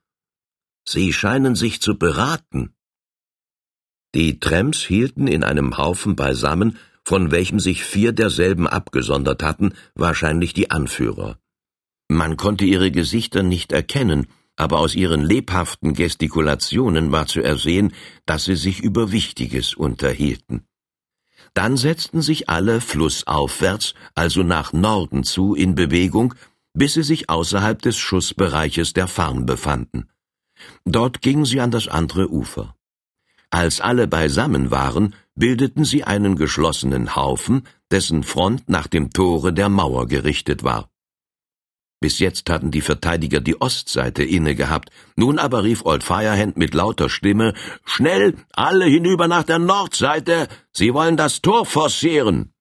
Sie 0.88 1.12
scheinen 1.12 1.54
sich 1.54 1.80
zu 1.80 1.98
beraten. 1.98 2.72
Die 4.14 4.40
Tramps 4.40 4.82
hielten 4.82 5.26
in 5.26 5.44
einem 5.44 5.76
Haufen 5.76 6.16
beisammen, 6.16 6.78
von 7.06 7.30
welchem 7.30 7.60
sich 7.60 7.84
vier 7.84 8.10
derselben 8.10 8.66
abgesondert 8.66 9.44
hatten, 9.44 9.74
wahrscheinlich 9.94 10.54
die 10.54 10.72
Anführer. 10.72 11.38
Man 12.08 12.36
konnte 12.36 12.64
ihre 12.64 12.90
Gesichter 12.90 13.44
nicht 13.44 13.70
erkennen, 13.70 14.26
aber 14.56 14.80
aus 14.80 14.96
ihren 14.96 15.22
lebhaften 15.22 15.94
Gestikulationen 15.94 17.12
war 17.12 17.28
zu 17.28 17.42
ersehen, 17.42 17.92
dass 18.26 18.46
sie 18.46 18.56
sich 18.56 18.80
über 18.80 19.12
Wichtiges 19.12 19.74
unterhielten. 19.74 20.66
Dann 21.54 21.76
setzten 21.76 22.22
sich 22.22 22.48
alle 22.48 22.80
flussaufwärts, 22.80 23.94
also 24.16 24.42
nach 24.42 24.72
Norden 24.72 25.22
zu, 25.22 25.54
in 25.54 25.76
Bewegung, 25.76 26.34
bis 26.74 26.94
sie 26.94 27.04
sich 27.04 27.30
außerhalb 27.30 27.80
des 27.80 27.96
Schussbereiches 27.96 28.94
der 28.94 29.06
Farm 29.06 29.46
befanden. 29.46 30.08
Dort 30.84 31.22
gingen 31.22 31.44
sie 31.44 31.60
an 31.60 31.70
das 31.70 31.86
andere 31.86 32.32
Ufer. 32.32 32.74
Als 33.50 33.80
alle 33.80 34.08
beisammen 34.08 34.72
waren, 34.72 35.14
bildeten 35.36 35.84
sie 35.84 36.04
einen 36.04 36.36
geschlossenen 36.36 37.14
Haufen, 37.14 37.62
dessen 37.90 38.24
Front 38.24 38.68
nach 38.68 38.86
dem 38.88 39.10
Tore 39.10 39.52
der 39.52 39.68
Mauer 39.68 40.06
gerichtet 40.08 40.64
war. 40.64 40.90
Bis 42.00 42.18
jetzt 42.18 42.50
hatten 42.50 42.70
die 42.70 42.82
Verteidiger 42.82 43.40
die 43.40 43.60
Ostseite 43.60 44.22
inne 44.22 44.54
gehabt, 44.54 44.90
nun 45.16 45.38
aber 45.38 45.64
rief 45.64 45.84
Old 45.84 46.04
Firehand 46.04 46.56
mit 46.56 46.74
lauter 46.74 47.08
Stimme 47.08 47.54
Schnell, 47.84 48.34
alle 48.52 48.84
hinüber 48.84 49.28
nach 49.28 49.44
der 49.44 49.58
Nordseite, 49.58 50.48
Sie 50.72 50.92
wollen 50.92 51.16
das 51.16 51.40
Tor 51.40 51.64
forcieren. 51.64 52.52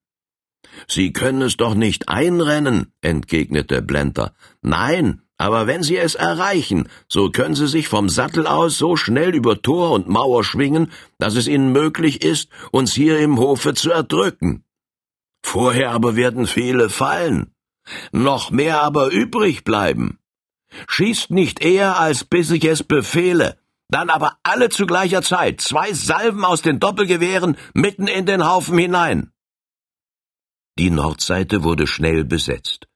Sie 0.88 1.12
können 1.14 1.42
es 1.42 1.58
doch 1.58 1.76
nicht 1.76 2.10
einrennen, 2.10 2.94
entgegnete 3.02 3.82
Blenter. 3.82 4.34
Nein, 4.62 5.22
aber 5.38 5.68
wenn 5.68 5.84
Sie 5.84 5.98
es 5.98 6.16
erreichen, 6.16 6.90
so 7.08 7.30
können 7.30 7.56
Sie 7.56 7.68
sich 7.68 7.88
vom 7.88 8.10
Sattel 8.10 8.48
aus 8.48 8.78
so 8.78 8.96
schnell 8.96 9.36
über 9.36 9.62
Tor 9.62 9.92
und 9.92 10.08
Mauer 10.08 10.44
schwingen, 10.44 10.92
dass 11.18 11.36
es 11.36 11.48
Ihnen 11.48 11.72
möglich 11.72 12.24
ist, 12.24 12.50
uns 12.72 12.94
hier 12.94 13.20
im 13.20 13.38
Hofe 13.40 13.74
zu 13.74 13.92
erdrücken. 13.92 14.64
Vorher 15.44 15.92
aber 15.92 16.16
werden 16.16 16.48
viele 16.48 16.90
fallen 16.90 17.52
noch 18.12 18.52
mehr 18.52 18.82
aber 18.82 19.12
übrig 19.12 19.64
bleiben. 19.64 20.20
Schießt 20.88 21.32
nicht 21.32 21.62
eher, 21.62 22.00
als 22.00 22.24
bis 22.24 22.52
ich 22.52 22.66
es 22.66 22.84
befehle, 22.84 23.58
dann 23.90 24.10
aber 24.10 24.38
alle 24.44 24.70
zu 24.70 24.86
gleicher 24.86 25.22
Zeit, 25.22 25.62
zwei 25.62 25.94
Salven 25.94 26.44
aus 26.44 26.62
den 26.62 26.80
Doppelgewehren 26.80 27.58
mitten 27.74 28.08
in 28.08 28.26
den 28.26 28.46
Haufen 28.46 28.78
hinein. 28.78 29.32
Die 30.78 30.90
Nordseite 30.90 31.64
wurde 31.64 31.88
schnell 31.88 32.26
besetzt. 32.26 32.88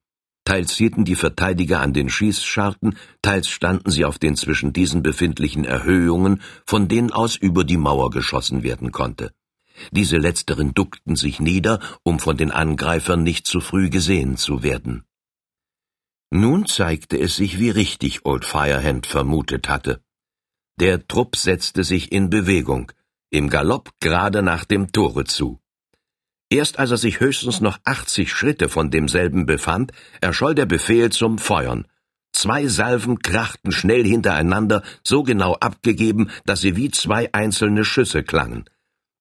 Teils 0.50 0.76
hielten 0.76 1.06
die 1.06 1.14
Verteidiger 1.14 1.80
an 1.80 1.94
den 1.94 2.10
Schießscharten, 2.10 2.98
teils 3.22 3.50
standen 3.50 3.92
sie 3.92 4.04
auf 4.04 4.18
den 4.18 4.36
zwischen 4.36 4.74
diesen 4.74 5.04
befindlichen 5.04 5.64
Erhöhungen, 5.64 6.42
von 6.66 6.88
denen 6.88 7.12
aus 7.12 7.36
über 7.36 7.64
die 7.64 7.78
Mauer 7.78 8.10
geschossen 8.10 8.64
werden 8.64 8.92
konnte. 8.92 9.32
Diese 9.92 10.18
letzteren 10.18 10.74
duckten 10.74 11.16
sich 11.16 11.40
nieder, 11.40 11.80
um 12.02 12.18
von 12.18 12.36
den 12.36 12.50
Angreifern 12.50 13.22
nicht 13.22 13.46
zu 13.46 13.62
früh 13.62 13.92
gesehen 13.92 14.38
zu 14.38 14.64
werden. 14.64 15.04
Nun 16.32 16.66
zeigte 16.66 17.20
es 17.20 17.36
sich, 17.36 17.60
wie 17.60 17.70
richtig 17.70 18.26
Old 18.26 18.44
Firehand 18.44 19.06
vermutet 19.06 19.70
hatte. 19.70 20.02
Der 20.80 21.08
Trupp 21.08 21.36
setzte 21.36 21.84
sich 21.84 22.12
in 22.12 22.32
Bewegung, 22.32 22.92
im 23.30 23.52
Galopp 23.52 23.92
gerade 24.00 24.42
nach 24.42 24.66
dem 24.66 24.92
Tore 24.92 25.26
zu. 25.26 25.60
Erst 26.50 26.80
als 26.80 26.90
er 26.90 26.98
sich 26.98 27.20
höchstens 27.20 27.62
noch 27.62 27.78
achtzig 27.84 28.32
Schritte 28.32 28.70
von 28.70 28.90
demselben 28.90 29.46
befand, 29.46 29.92
erscholl 30.20 30.56
der 30.56 30.66
Befehl 30.66 31.12
zum 31.12 31.38
Feuern. 31.38 31.86
Zwei 32.32 32.68
Salven 32.68 33.20
krachten 33.20 33.72
schnell 33.72 34.04
hintereinander, 34.04 34.84
so 35.04 35.24
genau 35.24 35.54
abgegeben, 35.56 36.32
dass 36.46 36.62
sie 36.62 36.76
wie 36.76 36.90
zwei 36.90 37.32
einzelne 37.34 37.86
Schüsse 37.86 38.24
klangen. 38.24 38.66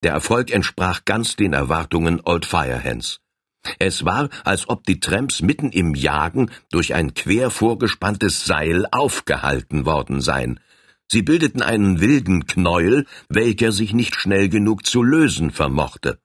Der 0.03 0.13
Erfolg 0.13 0.51
entsprach 0.51 1.05
ganz 1.05 1.37
den 1.37 1.53
Erwartungen 1.53 2.21
Old 2.25 2.47
Firehands. 2.47 3.21
Es 3.79 4.05
war, 4.05 4.31
als 4.45 4.69
ob 4.69 4.85
die 4.85 5.01
Tramps 5.01 5.43
mitten 5.43 5.71
im 5.71 5.95
Jagen 5.95 6.51
durch 6.71 6.95
ein 6.95 7.13
quer 7.13 7.51
vorgespanntes 7.51 8.47
Seil 8.47 8.87
aufgehalten 8.91 9.85
worden 9.85 10.21
seien. 10.23 10.61
Sie 11.11 11.23
bildeten 11.23 11.63
einen 11.63 12.01
wilden 12.01 12.47
Knäuel, 12.47 13.07
welcher 13.29 13.73
sich 13.73 13.93
nicht 13.93 14.15
schnell 14.15 14.49
genug 14.49 14.87
zu 14.87 15.03
lösen 15.03 15.51
vermochte. 15.51 16.21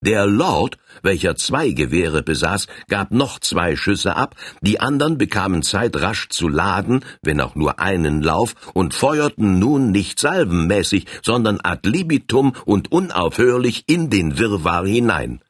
Der 0.00 0.26
Lord, 0.26 0.78
welcher 1.02 1.34
zwei 1.34 1.70
Gewehre 1.70 2.22
besaß, 2.22 2.68
gab 2.88 3.10
noch 3.10 3.40
zwei 3.40 3.74
Schüsse 3.74 4.14
ab, 4.14 4.36
die 4.60 4.78
anderen 4.78 5.18
bekamen 5.18 5.62
Zeit 5.62 5.96
rasch 5.96 6.28
zu 6.28 6.48
laden, 6.48 7.04
wenn 7.22 7.40
auch 7.40 7.56
nur 7.56 7.80
einen 7.80 8.22
Lauf, 8.22 8.54
und 8.74 8.94
feuerten 8.94 9.58
nun 9.58 9.90
nicht 9.90 10.20
salvenmäßig, 10.20 11.06
sondern 11.24 11.58
ad 11.60 11.88
libitum 11.88 12.52
und 12.64 12.92
unaufhörlich 12.92 13.84
in 13.88 14.08
den 14.08 14.38
Wirrwarr 14.38 14.86
hinein. 14.86 15.42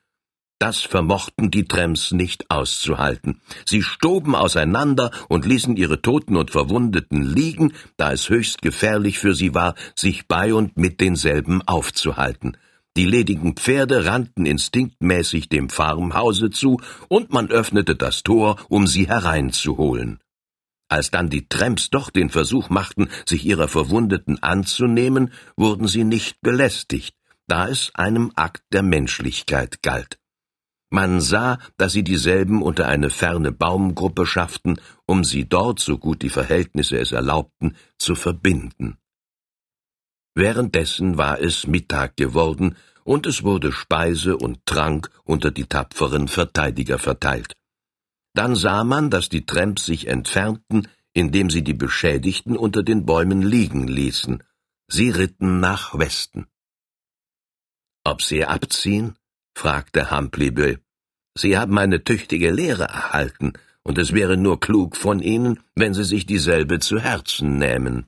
Das 0.59 0.81
vermochten 0.81 1.51
die 1.51 1.69
Trems 1.69 2.11
nicht 2.13 2.51
auszuhalten. 2.51 3.43
Sie 3.67 3.83
stoben 3.83 4.35
auseinander 4.35 5.11
und 5.29 5.45
ließen 5.45 5.77
ihre 5.77 6.01
Toten 6.01 6.37
und 6.37 6.51
Verwundeten 6.51 7.23
liegen, 7.23 7.75
da 7.99 8.13
es 8.13 8.31
höchst 8.31 8.63
gefährlich 8.63 9.19
für 9.19 9.35
sie 9.35 9.55
war, 9.55 9.75
sich 9.95 10.27
bei 10.27 10.55
und 10.55 10.79
mit 10.79 11.03
denselben 11.03 11.61
aufzuhalten. 11.63 12.57
Die 12.99 13.07
ledigen 13.07 13.55
Pferde 13.55 14.07
rannten 14.07 14.45
instinktmäßig 14.45 15.49
dem 15.49 15.69
Farmhause 15.69 16.51
zu, 16.51 16.81
und 17.07 17.33
man 17.33 17.49
öffnete 17.49 17.95
das 17.95 18.25
Tor, 18.25 18.57
um 18.69 18.89
sie 18.89 19.07
hereinzuholen. 19.07 20.19
Als 20.89 21.13
dann 21.13 21.31
die 21.31 21.49
Tramps 21.49 21.91
doch 21.91 22.11
den 22.11 22.29
Versuch 22.29 22.71
machten, 22.71 23.09
sich 23.25 23.47
ihrer 23.47 23.69
Verwundeten 23.69 24.43
anzunehmen, 24.43 25.33
wurden 25.57 25.87
sie 25.87 26.03
nicht 26.03 26.41
belästigt, 26.41 27.15
da 27.47 27.69
es 27.69 27.93
einem 27.95 28.33
Akt 28.35 28.65
der 28.73 28.83
Menschlichkeit 28.83 29.81
galt. 29.85 30.19
Man 30.91 31.21
sah, 31.21 31.59
dass 31.77 31.93
sie 31.93 32.03
dieselben 32.03 32.63
unter 32.63 32.89
eine 32.89 33.11
ferne 33.11 33.53
Baumgruppe 33.53 34.27
schafften, 34.27 34.81
um 35.07 35.23
sie 35.23 35.49
dort, 35.49 35.79
so 35.79 35.99
gut 35.99 36.23
die 36.23 36.31
Verhältnisse 36.31 36.99
es 36.99 37.13
erlaubten, 37.13 37.77
zu 37.97 38.17
verbinden. 38.17 38.99
Währenddessen 40.35 41.19
war 41.19 41.41
es 41.41 41.67
Mittag 41.67 42.17
geworden, 42.17 42.77
und 43.05 43.27
es 43.27 43.43
wurde 43.43 43.73
Speise 43.73 44.37
und 44.37 44.67
Trank 44.67 45.11
unter 45.25 45.51
die 45.51 45.65
tapferen 45.65 46.29
Verteidiger 46.29 46.99
verteilt. 46.99 47.55
Dann 48.35 48.55
sah 48.55 48.85
man, 48.85 49.11
dass 49.11 49.29
die 49.29 49.47
Tramps 49.47 49.87
sich 49.87 50.07
entfernten, 50.07 50.89
indem 51.15 51.51
sie 51.51 51.63
die 51.63 51.75
Beschädigten 51.75 52.57
unter 52.57 52.83
den 52.83 53.07
Bäumen 53.07 53.43
liegen 53.43 53.89
ließen. 53.89 54.43
Sie 54.89 55.11
ritten 55.11 55.61
nach 55.61 55.99
Westen. 55.99 56.47
Ob 58.05 58.23
Sie 58.23 58.45
abziehen? 58.45 59.17
fragte 59.55 60.11
Humpleybill. 60.11 60.81
Sie 61.35 61.59
haben 61.59 61.77
eine 61.79 62.05
tüchtige 62.05 62.51
Lehre 62.51 62.85
erhalten, 62.85 63.55
und 63.83 63.99
es 63.99 64.13
wäre 64.13 64.37
nur 64.37 64.61
klug 64.61 64.97
von 64.97 65.21
Ihnen, 65.21 65.61
wenn 65.75 65.95
Sie 65.95 66.05
sich 66.05 66.27
dieselbe 66.27 66.79
zu 66.79 67.01
Herzen 67.01 67.59
nähmen. 67.59 68.07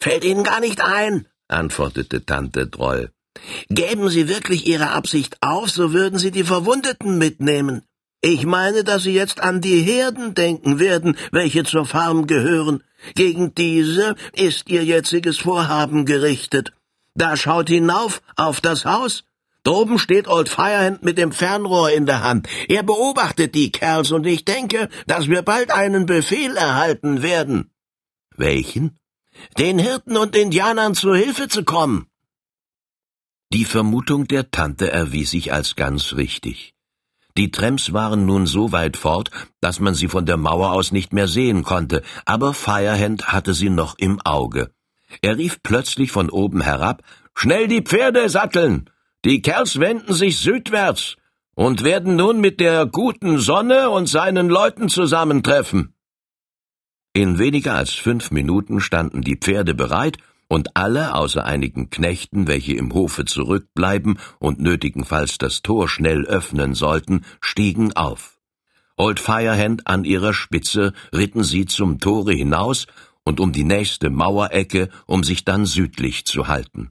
Fällt 0.00 0.24
Ihnen 0.24 0.44
gar 0.44 0.60
nicht 0.60 0.80
ein, 0.80 1.26
antwortete 1.48 2.24
Tante 2.24 2.66
Droll. 2.66 3.10
Gäben 3.68 4.08
Sie 4.08 4.28
wirklich 4.28 4.66
Ihre 4.66 4.90
Absicht 4.90 5.38
auf, 5.40 5.70
so 5.70 5.92
würden 5.92 6.18
Sie 6.18 6.30
die 6.30 6.44
Verwundeten 6.44 7.18
mitnehmen. 7.18 7.82
Ich 8.20 8.46
meine, 8.46 8.84
dass 8.84 9.02
Sie 9.02 9.12
jetzt 9.12 9.40
an 9.40 9.60
die 9.60 9.82
Herden 9.82 10.34
denken 10.34 10.78
werden, 10.78 11.16
welche 11.30 11.64
zur 11.64 11.84
Farm 11.84 12.26
gehören. 12.26 12.82
Gegen 13.14 13.54
diese 13.54 14.14
ist 14.32 14.70
Ihr 14.70 14.84
jetziges 14.84 15.38
Vorhaben 15.38 16.06
gerichtet. 16.06 16.72
Da 17.14 17.36
schaut 17.36 17.68
hinauf 17.68 18.22
auf 18.36 18.60
das 18.60 18.84
Haus. 18.86 19.24
Droben 19.62 19.98
steht 19.98 20.28
Old 20.28 20.48
Firehand 20.48 21.02
mit 21.02 21.16
dem 21.16 21.32
Fernrohr 21.32 21.90
in 21.90 22.06
der 22.06 22.22
Hand. 22.22 22.48
Er 22.68 22.82
beobachtet 22.82 23.54
die 23.54 23.72
Kerls 23.72 24.10
und 24.10 24.26
ich 24.26 24.44
denke, 24.44 24.88
dass 25.06 25.28
wir 25.28 25.42
bald 25.42 25.70
einen 25.70 26.06
Befehl 26.06 26.56
erhalten 26.56 27.22
werden. 27.22 27.70
Welchen? 28.36 28.98
Den 29.58 29.78
Hirten 29.78 30.16
und 30.16 30.36
Indianern 30.36 30.94
zu 30.94 31.14
Hilfe 31.14 31.48
zu 31.48 31.64
kommen. 31.64 32.06
Die 33.52 33.64
Vermutung 33.64 34.26
der 34.26 34.50
Tante 34.50 34.90
erwies 34.90 35.30
sich 35.30 35.52
als 35.52 35.76
ganz 35.76 36.14
richtig. 36.14 36.74
Die 37.36 37.50
Tramps 37.50 37.92
waren 37.92 38.26
nun 38.26 38.46
so 38.46 38.72
weit 38.72 38.96
fort, 38.96 39.30
dass 39.60 39.80
man 39.80 39.94
sie 39.94 40.08
von 40.08 40.24
der 40.26 40.36
Mauer 40.36 40.72
aus 40.72 40.92
nicht 40.92 41.12
mehr 41.12 41.28
sehen 41.28 41.64
konnte, 41.64 42.02
aber 42.24 42.54
Firehand 42.54 43.28
hatte 43.32 43.54
sie 43.54 43.70
noch 43.70 43.96
im 43.98 44.20
Auge. 44.20 44.70
Er 45.20 45.36
rief 45.36 45.62
plötzlich 45.62 46.10
von 46.12 46.30
oben 46.30 46.60
herab 46.60 47.02
Schnell 47.34 47.68
die 47.68 47.82
Pferde 47.82 48.28
satteln. 48.28 48.88
Die 49.24 49.42
Kerls 49.42 49.80
wenden 49.80 50.14
sich 50.14 50.38
südwärts 50.38 51.16
und 51.54 51.82
werden 51.82 52.16
nun 52.16 52.40
mit 52.40 52.60
der 52.60 52.86
guten 52.86 53.38
Sonne 53.38 53.90
und 53.90 54.06
seinen 54.06 54.48
Leuten 54.48 54.88
zusammentreffen. 54.88 55.93
In 57.16 57.38
weniger 57.38 57.74
als 57.74 57.92
fünf 57.92 58.32
Minuten 58.32 58.80
standen 58.80 59.22
die 59.22 59.36
Pferde 59.36 59.74
bereit, 59.74 60.18
und 60.48 60.76
alle 60.76 61.14
außer 61.14 61.44
einigen 61.44 61.90
Knechten, 61.90 62.46
welche 62.46 62.74
im 62.74 62.92
Hofe 62.92 63.24
zurückbleiben 63.24 64.18
und 64.38 64.60
nötigenfalls 64.60 65.38
das 65.38 65.62
Tor 65.62 65.88
schnell 65.88 66.24
öffnen 66.26 66.74
sollten, 66.74 67.24
stiegen 67.40 67.94
auf. 67.94 68.38
Old 68.96 69.20
Firehand 69.20 69.86
an 69.86 70.04
ihrer 70.04 70.34
Spitze 70.34 70.92
ritten 71.12 71.42
sie 71.42 71.66
zum 71.66 71.98
Tore 71.98 72.34
hinaus 72.34 72.86
und 73.24 73.40
um 73.40 73.52
die 73.52 73.64
nächste 73.64 74.10
Mauerecke, 74.10 74.90
um 75.06 75.24
sich 75.24 75.44
dann 75.44 75.66
südlich 75.66 76.26
zu 76.26 76.46
halten. 76.46 76.90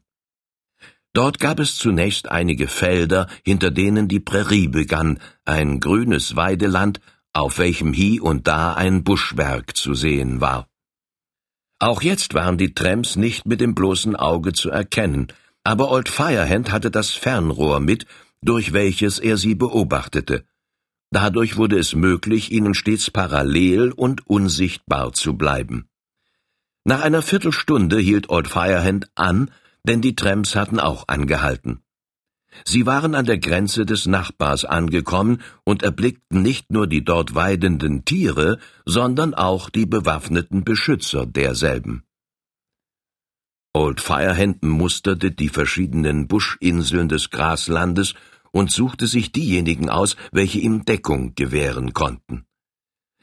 Dort 1.13 1.39
gab 1.39 1.59
es 1.59 1.75
zunächst 1.77 2.29
einige 2.29 2.67
Felder, 2.67 3.27
hinter 3.45 3.69
denen 3.69 4.07
die 4.07 4.19
Prärie 4.19 4.67
begann, 4.67 5.19
ein 5.45 5.79
grünes 5.79 6.35
Weideland, 6.35 6.99
auf 7.33 7.57
welchem 7.57 7.93
hie 7.93 8.19
und 8.19 8.47
da 8.47 8.73
ein 8.73 9.03
Buschwerk 9.03 9.75
zu 9.75 9.93
sehen 9.93 10.39
war. 10.39 10.67
Auch 11.79 12.01
jetzt 12.01 12.33
waren 12.33 12.57
die 12.57 12.73
Tramps 12.73 13.15
nicht 13.15 13.45
mit 13.45 13.59
dem 13.59 13.75
bloßen 13.75 14.15
Auge 14.15 14.53
zu 14.53 14.69
erkennen, 14.69 15.27
aber 15.63 15.91
Old 15.91 16.09
Firehand 16.09 16.71
hatte 16.71 16.91
das 16.91 17.11
Fernrohr 17.11 17.79
mit, 17.79 18.05
durch 18.41 18.73
welches 18.73 19.19
er 19.19 19.37
sie 19.37 19.55
beobachtete. 19.55 20.45
Dadurch 21.11 21.57
wurde 21.57 21.77
es 21.77 21.93
möglich, 21.93 22.51
ihnen 22.51 22.73
stets 22.73 23.11
parallel 23.11 23.91
und 23.91 24.27
unsichtbar 24.27 25.13
zu 25.13 25.37
bleiben. 25.37 25.89
Nach 26.85 27.01
einer 27.01 27.21
Viertelstunde 27.21 27.99
hielt 27.99 28.29
Old 28.29 28.47
Firehand 28.47 29.09
an, 29.15 29.51
denn 29.83 30.01
die 30.01 30.15
Tramps 30.15 30.55
hatten 30.55 30.79
auch 30.79 31.07
angehalten. 31.07 31.82
Sie 32.65 32.85
waren 32.85 33.15
an 33.15 33.25
der 33.25 33.37
Grenze 33.37 33.85
des 33.85 34.05
Nachbars 34.05 34.65
angekommen 34.65 35.41
und 35.63 35.83
erblickten 35.83 36.41
nicht 36.41 36.71
nur 36.71 36.87
die 36.87 37.03
dort 37.03 37.35
weidenden 37.35 38.05
Tiere, 38.05 38.59
sondern 38.85 39.33
auch 39.33 39.69
die 39.69 39.85
bewaffneten 39.85 40.63
Beschützer 40.63 41.25
derselben. 41.25 42.03
Old 43.73 44.01
Firehand 44.01 44.61
musterte 44.61 45.31
die 45.31 45.49
verschiedenen 45.49 46.27
Buschinseln 46.27 47.09
des 47.09 47.31
Graslandes 47.31 48.13
und 48.51 48.71
suchte 48.71 49.07
sich 49.07 49.31
diejenigen 49.31 49.89
aus, 49.89 50.15
welche 50.31 50.59
ihm 50.59 50.85
Deckung 50.85 51.33
gewähren 51.33 51.93
konnten. 51.93 52.45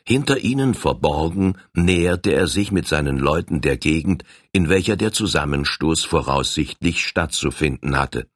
Hinter 0.04 0.38
ihnen 0.38 0.74
verborgen 0.74 1.56
näherte 1.72 2.32
er 2.32 2.48
sich 2.48 2.72
mit 2.72 2.88
seinen 2.88 3.16
Leuten 3.16 3.60
der 3.60 3.76
Gegend, 3.76 4.24
in 4.50 4.68
welcher 4.68 4.96
der 4.96 5.12
Zusammenstoß 5.12 6.04
voraussichtlich 6.04 7.06
stattzufinden 7.06 7.96
hatte. 7.96 8.26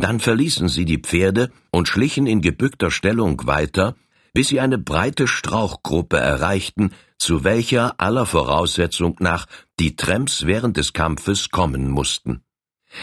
Dann 0.00 0.20
verließen 0.20 0.68
sie 0.68 0.84
die 0.84 0.98
Pferde 0.98 1.50
und 1.70 1.88
schlichen 1.88 2.26
in 2.26 2.42
gebückter 2.42 2.90
Stellung 2.90 3.46
weiter, 3.46 3.96
bis 4.34 4.48
sie 4.48 4.60
eine 4.60 4.78
breite 4.78 5.26
Strauchgruppe 5.26 6.18
erreichten, 6.18 6.92
zu 7.18 7.44
welcher 7.44 7.98
aller 7.98 8.26
Voraussetzung 8.26 9.16
nach 9.20 9.46
die 9.80 9.96
Tramps 9.96 10.44
während 10.44 10.76
des 10.76 10.92
Kampfes 10.92 11.50
kommen 11.50 11.90
mussten. 11.90 12.42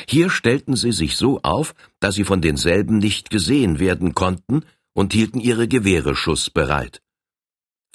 Hier 0.07 0.29
stellten 0.29 0.75
sie 0.75 0.91
sich 0.91 1.17
so 1.17 1.39
auf, 1.41 1.73
dass 1.99 2.15
sie 2.15 2.23
von 2.23 2.41
denselben 2.41 2.99
nicht 2.99 3.29
gesehen 3.29 3.79
werden 3.79 4.13
konnten 4.13 4.63
und 4.93 5.13
hielten 5.13 5.39
ihre 5.39 5.67
Gewehre 5.67 6.15
schussbereit. 6.15 7.02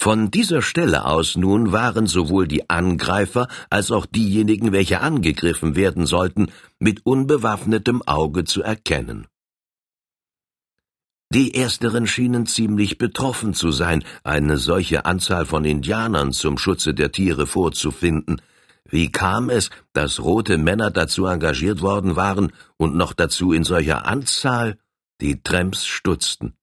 Von 0.01 0.31
dieser 0.31 0.63
Stelle 0.63 1.07
aus 1.07 1.37
nun 1.37 1.73
waren 1.73 2.07
sowohl 2.07 2.47
die 2.47 2.71
Angreifer 2.71 3.49
als 3.69 3.91
auch 3.91 4.07
diejenigen, 4.07 4.71
welche 4.71 5.01
angegriffen 5.01 5.75
werden 5.75 6.07
sollten, 6.07 6.53
mit 6.79 7.05
unbewaffnetem 7.05 8.03
Auge 8.07 8.45
zu 8.45 8.63
erkennen. 8.63 9.27
Die 11.31 11.53
ersteren 11.53 12.07
schienen 12.07 12.47
ziemlich 12.47 12.97
betroffen 12.97 13.55
zu 13.55 13.73
sein, 13.73 14.05
eine 14.23 14.57
solche 14.57 15.05
Anzahl 15.05 15.47
von 15.47 15.65
Indianern 15.65 16.33
zum 16.33 16.59
Schutze 16.59 16.95
der 16.95 17.11
Tiere 17.11 17.49
vorzufinden. 17.49 18.41
Wie 18.89 19.11
kam 19.11 19.51
es, 19.51 19.69
dass 19.93 20.21
rote 20.21 20.59
Männer 20.59 20.93
dazu 20.93 21.27
engagiert 21.27 21.83
worden 21.83 22.15
waren 22.15 22.53
und 22.77 22.95
noch 22.95 23.13
dazu 23.13 23.53
in 23.53 23.65
solcher 23.65 24.07
Anzahl? 24.07 24.79
Die 25.21 25.43
Tramps 25.43 25.87
stutzten. 25.87 26.55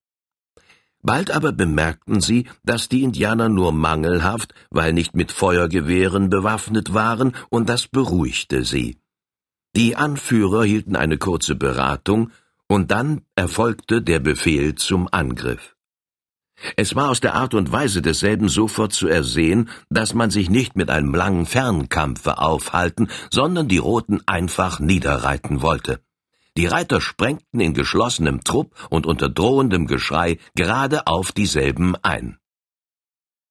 Bald 1.05 1.29
aber 1.29 1.51
bemerkten 1.51 2.19
sie, 2.19 2.47
dass 2.63 2.89
die 2.89 3.03
Indianer 3.03 3.47
nur 3.47 3.71
mangelhaft, 3.71 4.55
weil 4.71 4.91
nicht 4.91 5.15
mit 5.15 5.31
Feuergewehren 5.31 6.31
bewaffnet 6.31 6.95
waren, 6.95 7.33
und 7.49 7.69
das 7.69 7.87
beruhigte 7.87 8.63
sie. 8.63 8.97
Die 9.75 9.95
Anführer 9.95 10.63
hielten 10.63 10.95
eine 10.95 11.19
kurze 11.19 11.53
Beratung, 11.53 12.31
und 12.67 12.89
dann 12.89 13.21
erfolgte 13.35 14.01
der 14.01 14.19
Befehl 14.19 14.73
zum 14.73 15.07
Angriff. 15.11 15.75
Es 16.75 16.95
war 16.95 17.09
aus 17.09 17.19
der 17.19 17.35
Art 17.35 17.53
und 17.53 17.71
Weise 17.71 18.01
desselben 18.01 18.49
sofort 18.49 18.91
zu 18.91 19.07
ersehen, 19.07 19.69
dass 19.91 20.15
man 20.15 20.31
sich 20.31 20.49
nicht 20.49 20.75
mit 20.75 20.89
einem 20.89 21.13
langen 21.13 21.45
Fernkampfe 21.45 22.39
aufhalten, 22.39 23.09
sondern 23.29 23.67
die 23.67 23.77
Roten 23.77 24.21
einfach 24.25 24.79
niederreiten 24.79 25.61
wollte. 25.61 25.99
Die 26.57 26.67
Reiter 26.67 27.01
sprengten 27.01 27.59
in 27.59 27.73
geschlossenem 27.73 28.43
Trupp 28.43 28.73
und 28.89 29.05
unter 29.05 29.27
drohendem 29.27 29.87
Geschrei 29.87 30.37
gerade 30.55 31.05
auf 31.07 31.33
dieselben 31.33 31.95
ein. 32.01 32.37